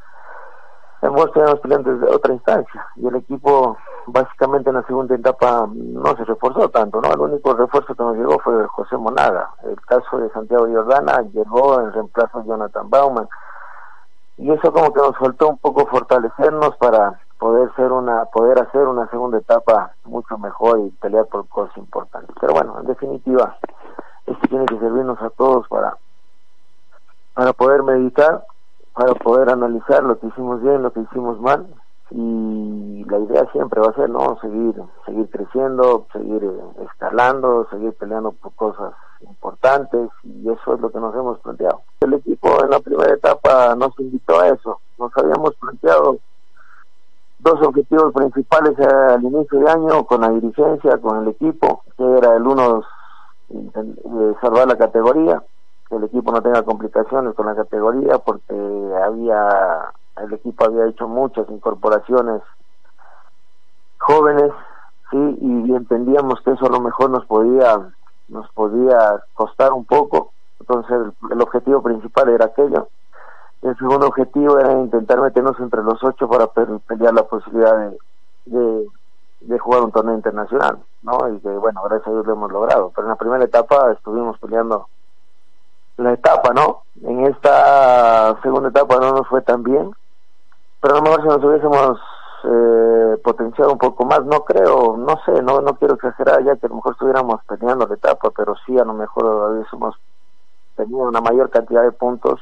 Hemos 1.03 1.31
peleando 1.31 1.95
desde 1.97 2.15
otra 2.15 2.33
instancia 2.33 2.87
y 2.95 3.09
el 3.09 3.17
equipo 3.17 3.77
básicamente 4.07 4.71
en 4.71 4.77
la 4.77 4.87
segunda 4.87 5.17
etapa 5.17 5.69
no 5.69 6.17
se 6.17 6.25
reforzó 6.25 6.69
tanto, 6.69 7.01
¿no? 7.01 7.13
El 7.13 7.21
único 7.21 7.55
refuerzo 7.55 7.93
que 7.95 8.05
nos 8.05 8.17
llegó 8.17 8.39
fue 8.39 8.67
José 8.69 8.97
Monaga. 8.97 9.51
El 9.65 9.81
caso 9.81 10.19
de 10.19 10.31
Santiago 10.31 10.67
Jordana 10.73 11.23
llegó 11.33 11.81
en 11.81 11.93
reemplazo 11.93 12.39
de 12.41 12.47
Jonathan 12.47 12.89
Bauman 12.89 13.29
y 14.37 14.51
eso 14.53 14.73
como 14.73 14.93
que 14.93 15.01
nos 15.01 15.17
faltó 15.19 15.49
un 15.49 15.59
poco 15.59 15.87
fortalecernos 15.87 16.77
para 16.77 17.21
poder 17.43 17.75
ser 17.75 17.91
una 17.91 18.27
poder 18.27 18.57
hacer 18.61 18.87
una 18.87 19.09
segunda 19.09 19.37
etapa 19.39 19.91
mucho 20.05 20.39
mejor 20.39 20.79
y 20.79 20.91
pelear 20.91 21.27
por 21.27 21.49
cosas 21.49 21.77
importantes. 21.77 22.31
Pero 22.41 22.53
bueno 22.53 22.79
en 22.79 22.87
definitiva 22.87 23.59
esto 24.27 24.47
tiene 24.49 24.65
que 24.67 24.79
servirnos 24.79 25.21
a 25.21 25.29
todos 25.31 25.67
para 25.67 25.97
para 27.35 27.53
poder 27.53 27.83
meditar 27.83 28.45
para 28.95 29.15
poder 29.15 29.51
analizar 29.51 30.05
lo 30.05 30.21
que 30.21 30.29
hicimos 30.29 30.63
bien 30.63 30.85
lo 30.85 30.93
que 30.93 31.01
hicimos 31.01 31.41
mal. 31.41 31.67
Y 32.13 33.05
la 33.09 33.19
idea 33.19 33.51
siempre 33.53 33.81
va 33.81 33.89
a 33.89 33.95
ser 33.95 34.09
no 34.09 34.39
seguir 34.41 34.81
seguir 35.05 35.29
creciendo 35.29 36.07
seguir 36.13 36.45
eh, 36.45 36.85
escalando 36.85 37.67
seguir 37.73 37.93
peleando 37.95 38.31
por 38.31 38.53
cosas 38.55 38.95
importantes. 39.21 40.11
Y 40.23 40.49
eso 40.49 40.75
es 40.75 40.81
lo 40.81 40.93
que 40.93 41.01
nos 41.01 41.13
hemos 41.17 41.41
planteado. 41.41 41.83
El 42.03 42.15
equipo 42.15 42.63
en 42.63 42.71
la 42.71 42.79
primera 42.79 43.15
etapa 43.15 43.75
nos 43.75 43.99
invitó 43.99 44.39
a 44.39 44.47
eso. 44.47 44.79
Nos 44.97 45.11
habíamos 45.17 45.57
planteado 45.57 46.19
dos 47.43 47.61
objetivos 47.67 48.13
principales 48.13 48.79
al 48.79 49.23
inicio 49.23 49.59
de 49.59 49.71
año 49.71 50.05
con 50.05 50.21
la 50.21 50.31
dirigencia, 50.31 50.99
con 50.99 51.23
el 51.23 51.29
equipo, 51.29 51.83
que 51.97 52.19
era 52.19 52.37
el 52.37 52.47
uno 52.47 52.83
salvar 54.41 54.69
la 54.69 54.79
categoría, 54.79 55.43
que 55.89 55.97
el 55.97 56.05
equipo 56.05 56.33
no 56.33 56.41
tenga 56.41 56.63
complicaciones 56.63 57.35
con 57.35 57.47
la 57.47 57.57
categoría 57.57 58.19
porque 58.19 58.55
había 59.05 59.93
el 60.19 60.33
equipo 60.35 60.65
había 60.65 60.87
hecho 60.87 61.09
muchas 61.09 61.49
incorporaciones 61.51 62.43
jóvenes, 63.99 64.53
sí, 65.11 65.39
y 65.41 65.75
entendíamos 65.75 66.41
que 66.43 66.53
eso 66.53 66.67
a 66.67 66.71
lo 66.71 66.81
mejor 66.81 67.11
nos 67.11 67.27
podía 67.27 67.93
nos 68.29 68.49
podía 68.53 69.23
costar 69.35 69.73
un 69.73 69.85
poco, 69.85 70.33
entonces 70.61 71.13
el 71.31 71.43
objetivo 71.43 71.83
principal 71.83 72.29
era 72.29 72.47
aquello 72.47 72.89
el 73.63 73.77
segundo 73.79 74.09
objetivo 74.09 74.59
era 74.59 74.73
intentar 74.73 75.21
meternos 75.21 75.59
entre 75.61 75.83
los 75.83 76.03
ocho 76.03 76.29
para 76.29 76.49
pelear 76.49 77.15
la 77.15 77.23
posibilidad 77.23 77.91
de, 78.47 78.89
de, 79.41 79.59
jugar 79.59 79.83
un 79.83 79.93
torneo 79.93 80.15
internacional, 80.15 80.79
¿no? 81.03 81.29
Y 81.29 81.39
que, 81.39 81.49
bueno, 81.49 81.81
gracias 81.85 82.09
a 82.09 82.11
Dios 82.11 82.27
lo 82.27 82.33
hemos 82.33 82.51
logrado. 82.51 82.91
Pero 82.95 83.07
en 83.07 83.11
la 83.11 83.17
primera 83.17 83.45
etapa 83.45 83.93
estuvimos 83.93 84.37
peleando 84.41 84.89
la 85.97 86.13
etapa, 86.13 86.53
¿no? 86.53 86.83
En 87.03 87.27
esta 87.27 88.37
segunda 88.43 88.71
etapa 88.71 88.97
no 88.97 89.13
nos 89.13 89.29
fue 89.29 89.43
tan 89.43 89.63
bien, 89.63 89.93
pero 90.81 90.95
a 90.95 90.99
lo 90.99 91.03
mejor 91.05 91.23
si 91.23 91.29
nos 91.29 91.45
hubiésemos 91.45 92.01
eh, 92.45 93.21
potenciado 93.23 93.73
un 93.73 93.79
poco 93.79 94.05
más, 94.05 94.25
no 94.25 94.45
creo, 94.45 94.97
no 94.97 95.21
sé, 95.25 95.41
no 95.43 95.61
no 95.61 95.75
quiero 95.75 95.95
exagerar 95.95 96.43
ya 96.43 96.57
que 96.57 96.67
a 96.67 96.69
lo 96.69 96.77
mejor 96.77 96.93
estuviéramos 96.95 97.41
peleando 97.45 97.87
la 97.87 97.95
etapa, 97.95 98.31
pero 98.37 98.57
sí 98.67 98.77
a 98.77 98.85
lo 98.85 98.95
mejor 98.95 99.53
hubiésemos 99.53 99.95
tenido 100.75 101.05
una 101.07 101.21
mayor 101.21 101.51
cantidad 101.51 101.83
de 101.83 101.93
puntos 101.93 102.41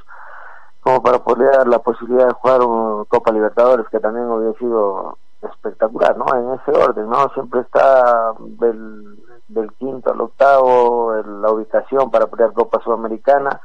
como 0.81 1.03
para 1.03 1.19
poder 1.19 1.53
dar 1.53 1.69
la 1.69 1.81
posibilidad 1.81 2.27
de 2.29 2.35
jugar 2.35 2.63
un 2.63 3.05
Copa 3.05 3.33
Libertadores 3.33 3.87
que 3.91 4.01
también 4.01 4.31
hubiera 4.31 4.59
sido 4.59 5.19
espectacular, 5.43 6.17
¿no? 6.17 6.27
En 6.35 6.59
ese 6.59 6.71
orden, 6.73 7.09
¿no? 7.09 7.29
Siempre 7.35 7.61
está 7.61 8.33
del, 8.39 9.19
del 9.49 9.73
quinto 9.75 10.13
al 10.13 10.21
octavo 10.21 11.15
la 11.15 11.51
ubicación 11.51 12.11
para 12.11 12.27
pelear 12.27 12.53
Copa 12.53 12.81
Sudamericana 12.83 13.61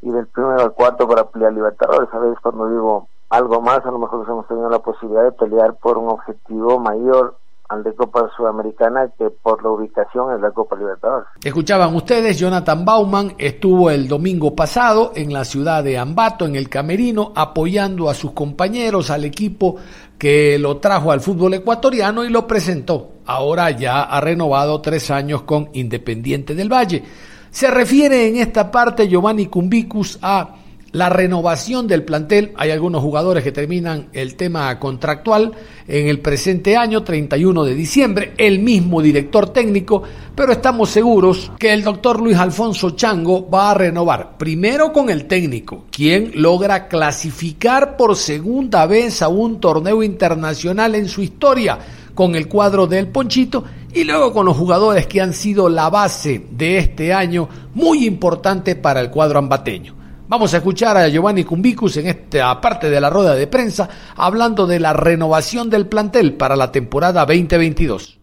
y 0.00 0.10
del 0.10 0.26
primero 0.28 0.62
al 0.62 0.72
cuarto 0.72 1.08
para 1.08 1.24
pelear 1.24 1.52
Libertadores. 1.52 2.12
A 2.12 2.18
veces 2.18 2.38
cuando 2.40 2.68
digo 2.68 3.08
algo 3.30 3.60
más, 3.60 3.84
a 3.84 3.90
lo 3.90 3.98
mejor 3.98 4.24
hemos 4.28 4.46
tenido 4.46 4.68
la 4.68 4.78
posibilidad 4.78 5.24
de 5.24 5.32
pelear 5.32 5.74
por 5.74 5.98
un 5.98 6.08
objetivo 6.08 6.78
mayor 6.78 7.36
al 7.68 7.82
de 7.82 7.94
Copa 7.94 8.30
Sudamericana 8.36 9.10
que 9.18 9.30
por 9.30 9.62
la 9.62 9.70
ubicación 9.70 10.32
en 10.34 10.42
la 10.42 10.50
Copa 10.50 10.76
Libertadores. 10.76 11.28
Escuchaban 11.42 11.94
ustedes, 11.94 12.38
Jonathan 12.38 12.84
Bauman 12.84 13.34
estuvo 13.38 13.90
el 13.90 14.06
domingo 14.06 14.54
pasado 14.54 15.12
en 15.14 15.32
la 15.32 15.44
ciudad 15.44 15.82
de 15.82 15.98
Ambato, 15.98 16.44
en 16.44 16.56
el 16.56 16.68
Camerino, 16.68 17.32
apoyando 17.34 18.10
a 18.10 18.14
sus 18.14 18.32
compañeros, 18.32 19.10
al 19.10 19.24
equipo 19.24 19.76
que 20.18 20.58
lo 20.58 20.76
trajo 20.78 21.10
al 21.10 21.20
fútbol 21.20 21.54
ecuatoriano 21.54 22.24
y 22.24 22.28
lo 22.28 22.46
presentó. 22.46 23.12
Ahora 23.26 23.70
ya 23.70 24.02
ha 24.02 24.20
renovado 24.20 24.80
tres 24.80 25.10
años 25.10 25.42
con 25.42 25.70
Independiente 25.72 26.54
del 26.54 26.72
Valle. 26.72 27.02
Se 27.50 27.70
refiere 27.70 28.28
en 28.28 28.36
esta 28.36 28.70
parte 28.70 29.08
Giovanni 29.08 29.46
Cumbicus 29.46 30.18
a 30.20 30.56
la 30.94 31.08
renovación 31.08 31.88
del 31.88 32.04
plantel. 32.04 32.52
Hay 32.56 32.70
algunos 32.70 33.02
jugadores 33.02 33.42
que 33.42 33.50
terminan 33.52 34.08
el 34.12 34.36
tema 34.36 34.78
contractual 34.78 35.52
en 35.88 36.06
el 36.06 36.20
presente 36.20 36.76
año, 36.76 37.02
31 37.02 37.64
de 37.64 37.74
diciembre, 37.74 38.32
el 38.38 38.60
mismo 38.60 39.02
director 39.02 39.50
técnico, 39.50 40.04
pero 40.36 40.52
estamos 40.52 40.90
seguros 40.90 41.50
que 41.58 41.72
el 41.72 41.82
doctor 41.82 42.20
Luis 42.20 42.38
Alfonso 42.38 42.90
Chango 42.90 43.50
va 43.50 43.72
a 43.72 43.74
renovar 43.74 44.38
primero 44.38 44.92
con 44.92 45.10
el 45.10 45.26
técnico, 45.26 45.86
quien 45.90 46.30
logra 46.36 46.86
clasificar 46.86 47.96
por 47.96 48.14
segunda 48.14 48.86
vez 48.86 49.20
a 49.20 49.28
un 49.28 49.58
torneo 49.58 50.00
internacional 50.00 50.94
en 50.94 51.08
su 51.08 51.22
historia 51.22 51.76
con 52.14 52.36
el 52.36 52.46
cuadro 52.46 52.86
del 52.86 53.08
Ponchito 53.08 53.64
y 53.92 54.04
luego 54.04 54.32
con 54.32 54.46
los 54.46 54.56
jugadores 54.56 55.08
que 55.08 55.20
han 55.20 55.34
sido 55.34 55.68
la 55.68 55.90
base 55.90 56.46
de 56.52 56.78
este 56.78 57.12
año 57.12 57.48
muy 57.74 58.06
importante 58.06 58.76
para 58.76 59.00
el 59.00 59.10
cuadro 59.10 59.40
ambateño. 59.40 60.03
Vamos 60.26 60.54
a 60.54 60.56
escuchar 60.56 60.96
a 60.96 61.08
Giovanni 61.08 61.44
Cumbicus 61.44 61.98
en 61.98 62.06
esta 62.06 62.58
parte 62.58 62.88
de 62.88 62.98
la 62.98 63.10
rueda 63.10 63.34
de 63.34 63.46
prensa 63.46 63.90
hablando 64.16 64.66
de 64.66 64.80
la 64.80 64.94
renovación 64.94 65.68
del 65.68 65.86
plantel 65.86 66.38
para 66.38 66.56
la 66.56 66.72
temporada 66.72 67.26
2022. 67.26 68.20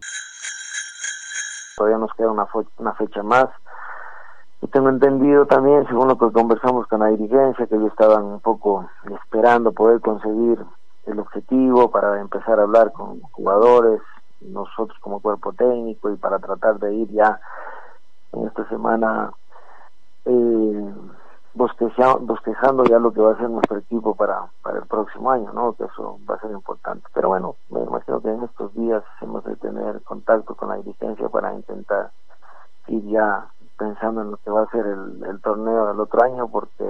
Todavía 1.76 1.98
nos 1.98 2.12
queda 2.14 2.32
una, 2.32 2.48
una 2.78 2.92
fecha 2.94 3.22
más. 3.22 3.46
Y 4.62 4.66
tengo 4.66 4.88
entendido 4.88 5.46
también, 5.46 5.86
según 5.86 6.08
lo 6.08 6.18
que 6.18 6.32
conversamos 6.32 6.88
con 6.88 7.00
la 7.00 7.06
dirigencia, 7.06 7.66
que 7.66 7.76
ellos 7.76 7.92
estaban 7.92 8.24
un 8.24 8.40
poco 8.40 8.90
esperando 9.24 9.70
poder 9.70 10.00
conseguir 10.00 10.58
el 11.06 11.18
objetivo 11.20 11.92
para 11.92 12.20
empezar 12.20 12.58
a 12.58 12.62
hablar 12.62 12.90
con 12.92 13.20
jugadores, 13.30 14.00
nosotros 14.40 14.98
como 15.00 15.20
cuerpo 15.20 15.52
técnico 15.52 16.10
y 16.10 16.16
para 16.16 16.40
tratar 16.40 16.80
de 16.80 16.94
ir 16.94 17.12
ya 17.12 17.40
en 18.32 18.46
esta 18.48 18.68
semana 18.68 19.32
eh, 20.24 20.92
bosquejando 21.54 22.84
ya 22.84 22.98
lo 22.98 23.12
que 23.12 23.20
va 23.20 23.32
a 23.32 23.36
ser 23.36 23.50
nuestro 23.50 23.78
equipo 23.78 24.14
para, 24.14 24.46
para 24.62 24.78
el 24.78 24.86
próximo 24.86 25.30
año, 25.30 25.52
¿no? 25.52 25.74
Que 25.74 25.84
eso 25.84 26.18
va 26.28 26.36
a 26.36 26.40
ser 26.40 26.50
importante. 26.50 27.06
Pero 27.14 27.28
bueno, 27.28 27.56
me 27.70 27.80
imagino 27.80 28.20
que 28.20 28.30
en 28.30 28.42
estos 28.44 28.72
días 28.74 29.02
hemos 29.20 29.44
de 29.44 29.56
tener 29.56 30.02
contacto 30.02 30.54
con 30.54 30.70
la 30.70 30.76
dirigencia 30.76 31.28
para 31.28 31.54
intentar 31.54 32.10
ir 32.88 33.04
ya 33.08 33.46
pensando 33.78 34.22
en 34.22 34.30
lo 34.32 34.36
que 34.38 34.50
va 34.50 34.62
a 34.62 34.70
ser 34.70 34.86
el, 34.86 35.24
el 35.24 35.40
torneo 35.40 35.88
del 35.88 36.00
otro 36.00 36.22
año 36.22 36.48
porque 36.48 36.84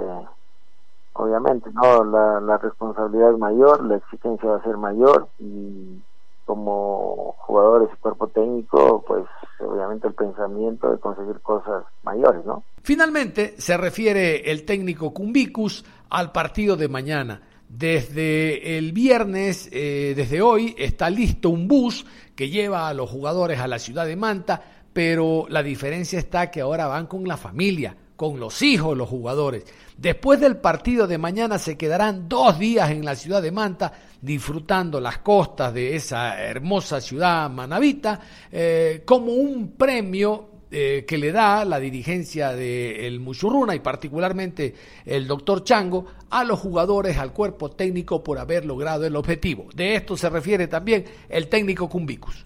obviamente 1.13 1.69
no 1.73 2.03
la, 2.03 2.39
la 2.39 2.57
responsabilidad 2.57 3.31
es 3.31 3.39
mayor 3.39 3.83
la 3.83 3.97
exigencia 3.97 4.49
va 4.49 4.57
a 4.57 4.63
ser 4.63 4.77
mayor 4.77 5.27
y 5.39 6.01
como 6.45 7.35
jugadores 7.39 7.89
y 7.93 7.97
cuerpo 7.97 8.27
técnico 8.27 9.03
pues 9.07 9.25
obviamente 9.59 10.07
el 10.07 10.13
pensamiento 10.13 10.91
de 10.91 10.99
conseguir 10.99 11.39
cosas 11.41 11.85
mayores 12.03 12.45
no 12.45 12.63
finalmente 12.81 13.55
se 13.57 13.77
refiere 13.77 14.51
el 14.51 14.65
técnico 14.65 15.13
Cumbicus 15.13 15.85
al 16.09 16.31
partido 16.31 16.75
de 16.75 16.87
mañana 16.87 17.41
desde 17.75 18.77
el 18.77 18.91
viernes, 18.91 19.67
eh, 19.71 20.13
desde 20.15 20.43
hoy, 20.43 20.75
está 20.77 21.09
listo 21.09 21.49
un 21.49 21.67
bus 21.67 22.05
que 22.35 22.49
lleva 22.49 22.87
a 22.87 22.93
los 22.93 23.09
jugadores 23.09 23.59
a 23.59 23.67
la 23.67 23.79
ciudad 23.79 24.05
de 24.05 24.15
Manta, 24.15 24.61
pero 24.93 25.47
la 25.49 25.63
diferencia 25.63 26.19
está 26.19 26.51
que 26.51 26.61
ahora 26.61 26.85
van 26.85 27.07
con 27.07 27.27
la 27.27 27.35
familia, 27.35 27.97
con 28.15 28.39
los 28.39 28.61
hijos 28.61 28.95
los 28.95 29.09
jugadores. 29.09 29.65
Después 29.97 30.39
del 30.39 30.57
partido 30.57 31.07
de 31.07 31.17
mañana 31.17 31.57
se 31.57 31.75
quedarán 31.75 32.29
dos 32.29 32.59
días 32.59 32.91
en 32.91 33.05
la 33.05 33.15
ciudad 33.15 33.41
de 33.41 33.51
Manta 33.51 33.91
disfrutando 34.23 35.01
las 35.01 35.17
costas 35.17 35.73
de 35.73 35.95
esa 35.95 36.41
hermosa 36.41 37.01
ciudad 37.01 37.49
manavita 37.49 38.19
eh, 38.49 39.03
como 39.05 39.33
un 39.33 39.73
premio 39.77 40.45
eh, 40.71 41.05
que 41.05 41.17
le 41.17 41.33
da 41.33 41.65
la 41.65 41.77
dirigencia 41.77 42.53
del 42.53 43.19
Muchurruna 43.19 43.75
y 43.75 43.79
particularmente 43.79 44.73
el 45.05 45.27
doctor 45.27 45.63
Chango 45.65 46.05
a 46.29 46.45
los 46.45 46.57
jugadores, 46.57 47.19
al 47.19 47.33
cuerpo 47.33 47.71
técnico 47.71 48.23
por 48.23 48.39
haber 48.39 48.65
logrado 48.65 49.05
el 49.05 49.15
objetivo. 49.17 49.65
De 49.75 49.95
esto 49.95 50.15
se 50.15 50.29
refiere 50.29 50.67
también 50.67 51.03
el 51.27 51.49
técnico 51.49 51.89
Cumbicus. 51.89 52.41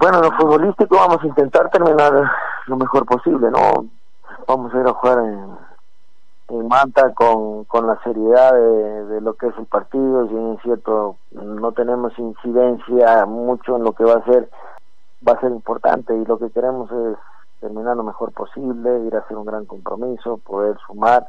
Bueno, 0.00 0.18
en 0.18 0.24
lo 0.24 0.32
futbolístico 0.32 0.96
vamos 0.96 1.22
a 1.22 1.26
intentar 1.28 1.70
terminar 1.70 2.12
lo 2.66 2.76
mejor 2.76 3.06
posible, 3.06 3.50
¿no? 3.50 3.86
Vamos 4.48 4.74
a 4.74 4.80
ir 4.80 4.86
a 4.86 4.92
jugar 4.92 5.18
en, 5.20 5.71
en 6.52 6.68
Manta 6.68 7.14
con, 7.14 7.64
con 7.64 7.86
la 7.86 7.98
seriedad 8.02 8.52
de, 8.52 9.20
lo 9.22 9.34
que 9.34 9.46
es 9.46 9.54
el 9.56 9.64
partido, 9.66 10.28
si 10.28 10.36
es 10.36 10.62
cierto, 10.62 11.16
no 11.30 11.72
tenemos 11.72 12.16
incidencia 12.18 13.24
mucho 13.24 13.76
en 13.76 13.84
lo 13.84 13.92
que 13.92 14.04
va 14.04 14.14
a 14.14 14.24
ser, 14.24 14.50
va 15.26 15.32
a 15.32 15.40
ser 15.40 15.50
importante 15.50 16.14
y 16.14 16.24
lo 16.26 16.38
que 16.38 16.50
queremos 16.50 16.90
es 16.92 17.16
terminar 17.60 17.96
lo 17.96 18.02
mejor 18.02 18.32
posible, 18.32 19.04
ir 19.06 19.16
a 19.16 19.20
hacer 19.20 19.36
un 19.36 19.46
gran 19.46 19.64
compromiso, 19.64 20.38
poder 20.38 20.76
sumar 20.86 21.28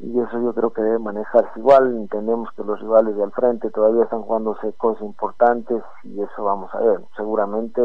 y 0.00 0.18
eso 0.18 0.40
yo 0.42 0.54
creo 0.54 0.70
que 0.72 0.82
debe 0.82 0.98
manejarse 0.98 1.60
igual. 1.60 1.94
Entendemos 1.94 2.48
que 2.56 2.64
los 2.64 2.80
rivales 2.80 3.14
de 3.14 3.22
al 3.22 3.32
frente 3.32 3.70
todavía 3.70 4.04
están 4.04 4.22
jugándose 4.22 4.72
cosas 4.72 5.02
importantes 5.02 5.84
y 6.02 6.20
eso 6.20 6.42
vamos 6.42 6.74
a 6.74 6.80
ver. 6.80 7.00
Seguramente 7.16 7.80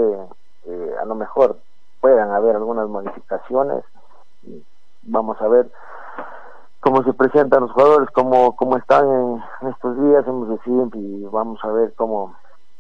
eh, 0.66 0.96
a 1.00 1.06
lo 1.06 1.14
mejor 1.14 1.60
puedan 2.02 2.32
haber 2.32 2.56
algunas 2.56 2.88
modificaciones. 2.88 3.84
Vamos 5.04 5.40
a 5.42 5.48
ver 5.50 5.70
cómo 6.86 7.04
se 7.04 7.14
presentan 7.14 7.62
los 7.62 7.72
jugadores, 7.72 8.08
cómo, 8.12 8.56
cómo 8.56 8.78
están 8.78 9.10
en 9.62 9.68
estos 9.70 10.00
días, 10.04 10.24
hemos 10.28 10.50
decidido 10.50 10.88
y 10.94 11.26
vamos 11.32 11.60
a 11.64 11.70
ver 11.70 11.92
cómo, 11.96 12.36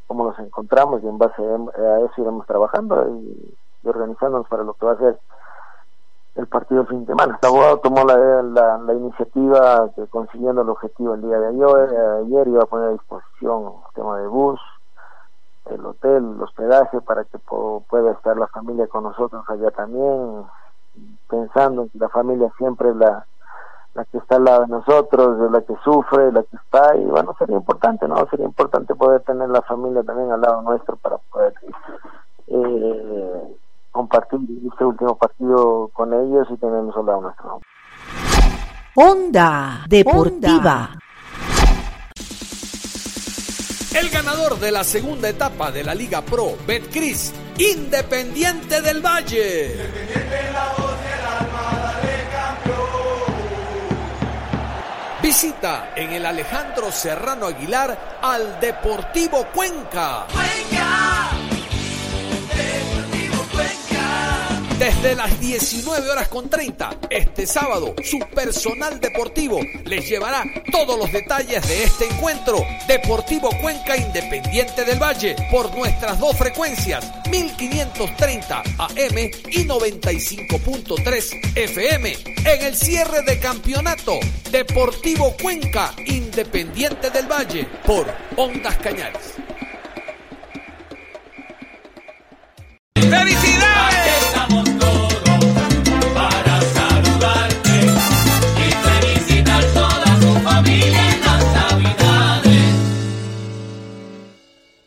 nos 0.09 0.37
encontramos 0.37 1.01
y 1.01 1.07
en 1.07 1.17
base 1.17 1.41
a 1.41 1.99
eso 2.01 2.21
iremos 2.21 2.45
trabajando 2.45 3.03
y 3.09 3.55
organizándonos 3.83 4.47
para 4.47 4.63
lo 4.63 4.75
que 4.75 4.85
va 4.85 4.91
a 4.91 4.97
ser 4.97 5.19
el 6.35 6.45
partido 6.45 6.83
de 6.83 6.89
fin 6.89 6.99
de 6.99 7.13
semana. 7.13 7.39
El 7.41 7.47
abogado 7.47 7.79
tomó 7.79 8.03
la, 8.03 8.43
la, 8.77 8.93
iniciativa 8.93 9.89
que 9.95 10.05
consiguiendo 10.05 10.61
el 10.61 10.69
objetivo 10.69 11.15
el 11.15 11.23
día 11.23 11.39
de 11.39 11.47
ayer, 11.47 11.99
ayer 12.25 12.47
iba 12.47 12.61
a 12.61 12.67
poner 12.67 12.89
a 12.89 12.91
disposición 12.91 13.73
el 13.87 13.95
tema 13.95 14.19
de 14.19 14.27
bus, 14.27 14.59
el 15.71 15.83
hotel, 15.83 16.35
el 16.35 16.43
hospedaje 16.43 17.01
para 17.01 17.23
que 17.23 17.39
pueda 17.39 18.11
estar 18.11 18.37
la 18.37 18.47
familia 18.47 18.85
con 18.85 19.05
nosotros 19.05 19.43
allá 19.47 19.71
también, 19.71 20.43
pensando 21.27 21.81
en 21.81 21.89
que 21.89 21.97
la 21.97 22.09
familia 22.09 22.51
siempre 22.59 22.89
es 22.89 22.95
la, 22.97 23.25
la 23.95 24.03
que 24.05 24.17
está 24.17 24.35
al 24.35 24.43
lado 24.43 24.61
de 24.63 24.67
nosotros, 24.67 25.51
la 25.51 25.61
que 25.61 25.73
sufre, 25.83 26.31
la 26.31 26.43
que 26.43 26.57
está, 26.57 26.95
y 26.97 27.05
bueno, 27.05 27.33
sería 27.39 27.55
importante, 27.55 28.07
¿no? 28.07 28.27
Sería 28.29 28.45
importante 28.45 28.93
poder 28.93 29.21
tener 29.21 29.49
la 29.49 29.61
familia 29.61 30.03
también 30.03 30.31
al 30.31 30.41
lado 30.41 30.61
nuestro 30.61 30.97
para 30.97 31.17
poder 31.17 31.53
eh, 32.47 33.57
compartir 33.91 34.39
este 34.69 34.83
último 34.83 35.15
partido 35.15 35.89
con 35.93 36.13
ellos 36.13 36.45
y 36.51 36.57
tenemos 36.57 36.95
al 36.97 37.05
lado 37.05 37.21
nuestro. 37.21 37.61
Onda 38.95 39.85
Deportiva. 39.87 40.89
El 43.97 44.09
ganador 44.09 44.59
de 44.59 44.71
la 44.71 44.83
segunda 44.83 45.29
etapa 45.29 45.71
de 45.71 45.85
la 45.85 45.95
Liga 45.95 46.21
Pro, 46.21 46.57
Betcris, 46.67 47.33
Independiente 47.57 48.81
del 48.81 48.99
Valle. 48.99 49.77
En 55.95 56.11
el 56.11 56.25
Alejandro 56.25 56.91
Serrano 56.91 57.45
Aguilar 57.45 58.17
al 58.19 58.59
Deportivo. 58.59 59.45
¡Cuenca! 59.53 60.25
Desde 64.79 65.15
las 65.15 65.39
19 65.39 66.09
horas 66.09 66.27
con 66.27 66.49
30, 66.49 66.97
este 67.09 67.47
sábado, 67.47 67.95
su 68.03 68.19
personal 68.19 68.99
deportivo 68.99 69.61
les 69.85 70.09
llevará 70.09 70.43
todos 70.69 70.99
los 70.99 71.09
detalles 71.13 71.65
de 71.65 71.85
este 71.85 72.05
encuentro. 72.07 72.61
Deportivo 72.85 73.49
Cuenca 73.61 73.95
Independiente 73.95 74.83
del 74.83 75.01
Valle, 75.01 75.37
por 75.49 75.73
nuestras 75.77 76.19
dos 76.19 76.37
frecuencias, 76.37 77.05
1530 77.29 78.59
AM 78.59 79.17
y 79.49 79.65
95.3 79.65 81.57
FM. 81.57 82.17
En 82.45 82.61
el 82.61 82.75
cierre 82.75 83.21
de 83.21 83.39
campeonato, 83.39 84.19
Deportivo 84.51 85.37
Cuenca 85.41 85.93
Independiente 86.05 87.09
del 87.11 87.31
Valle, 87.31 87.65
por 87.85 88.13
Ondas 88.35 88.75
Cañares. 88.79 89.35
¡Felicidades! 92.95 94.04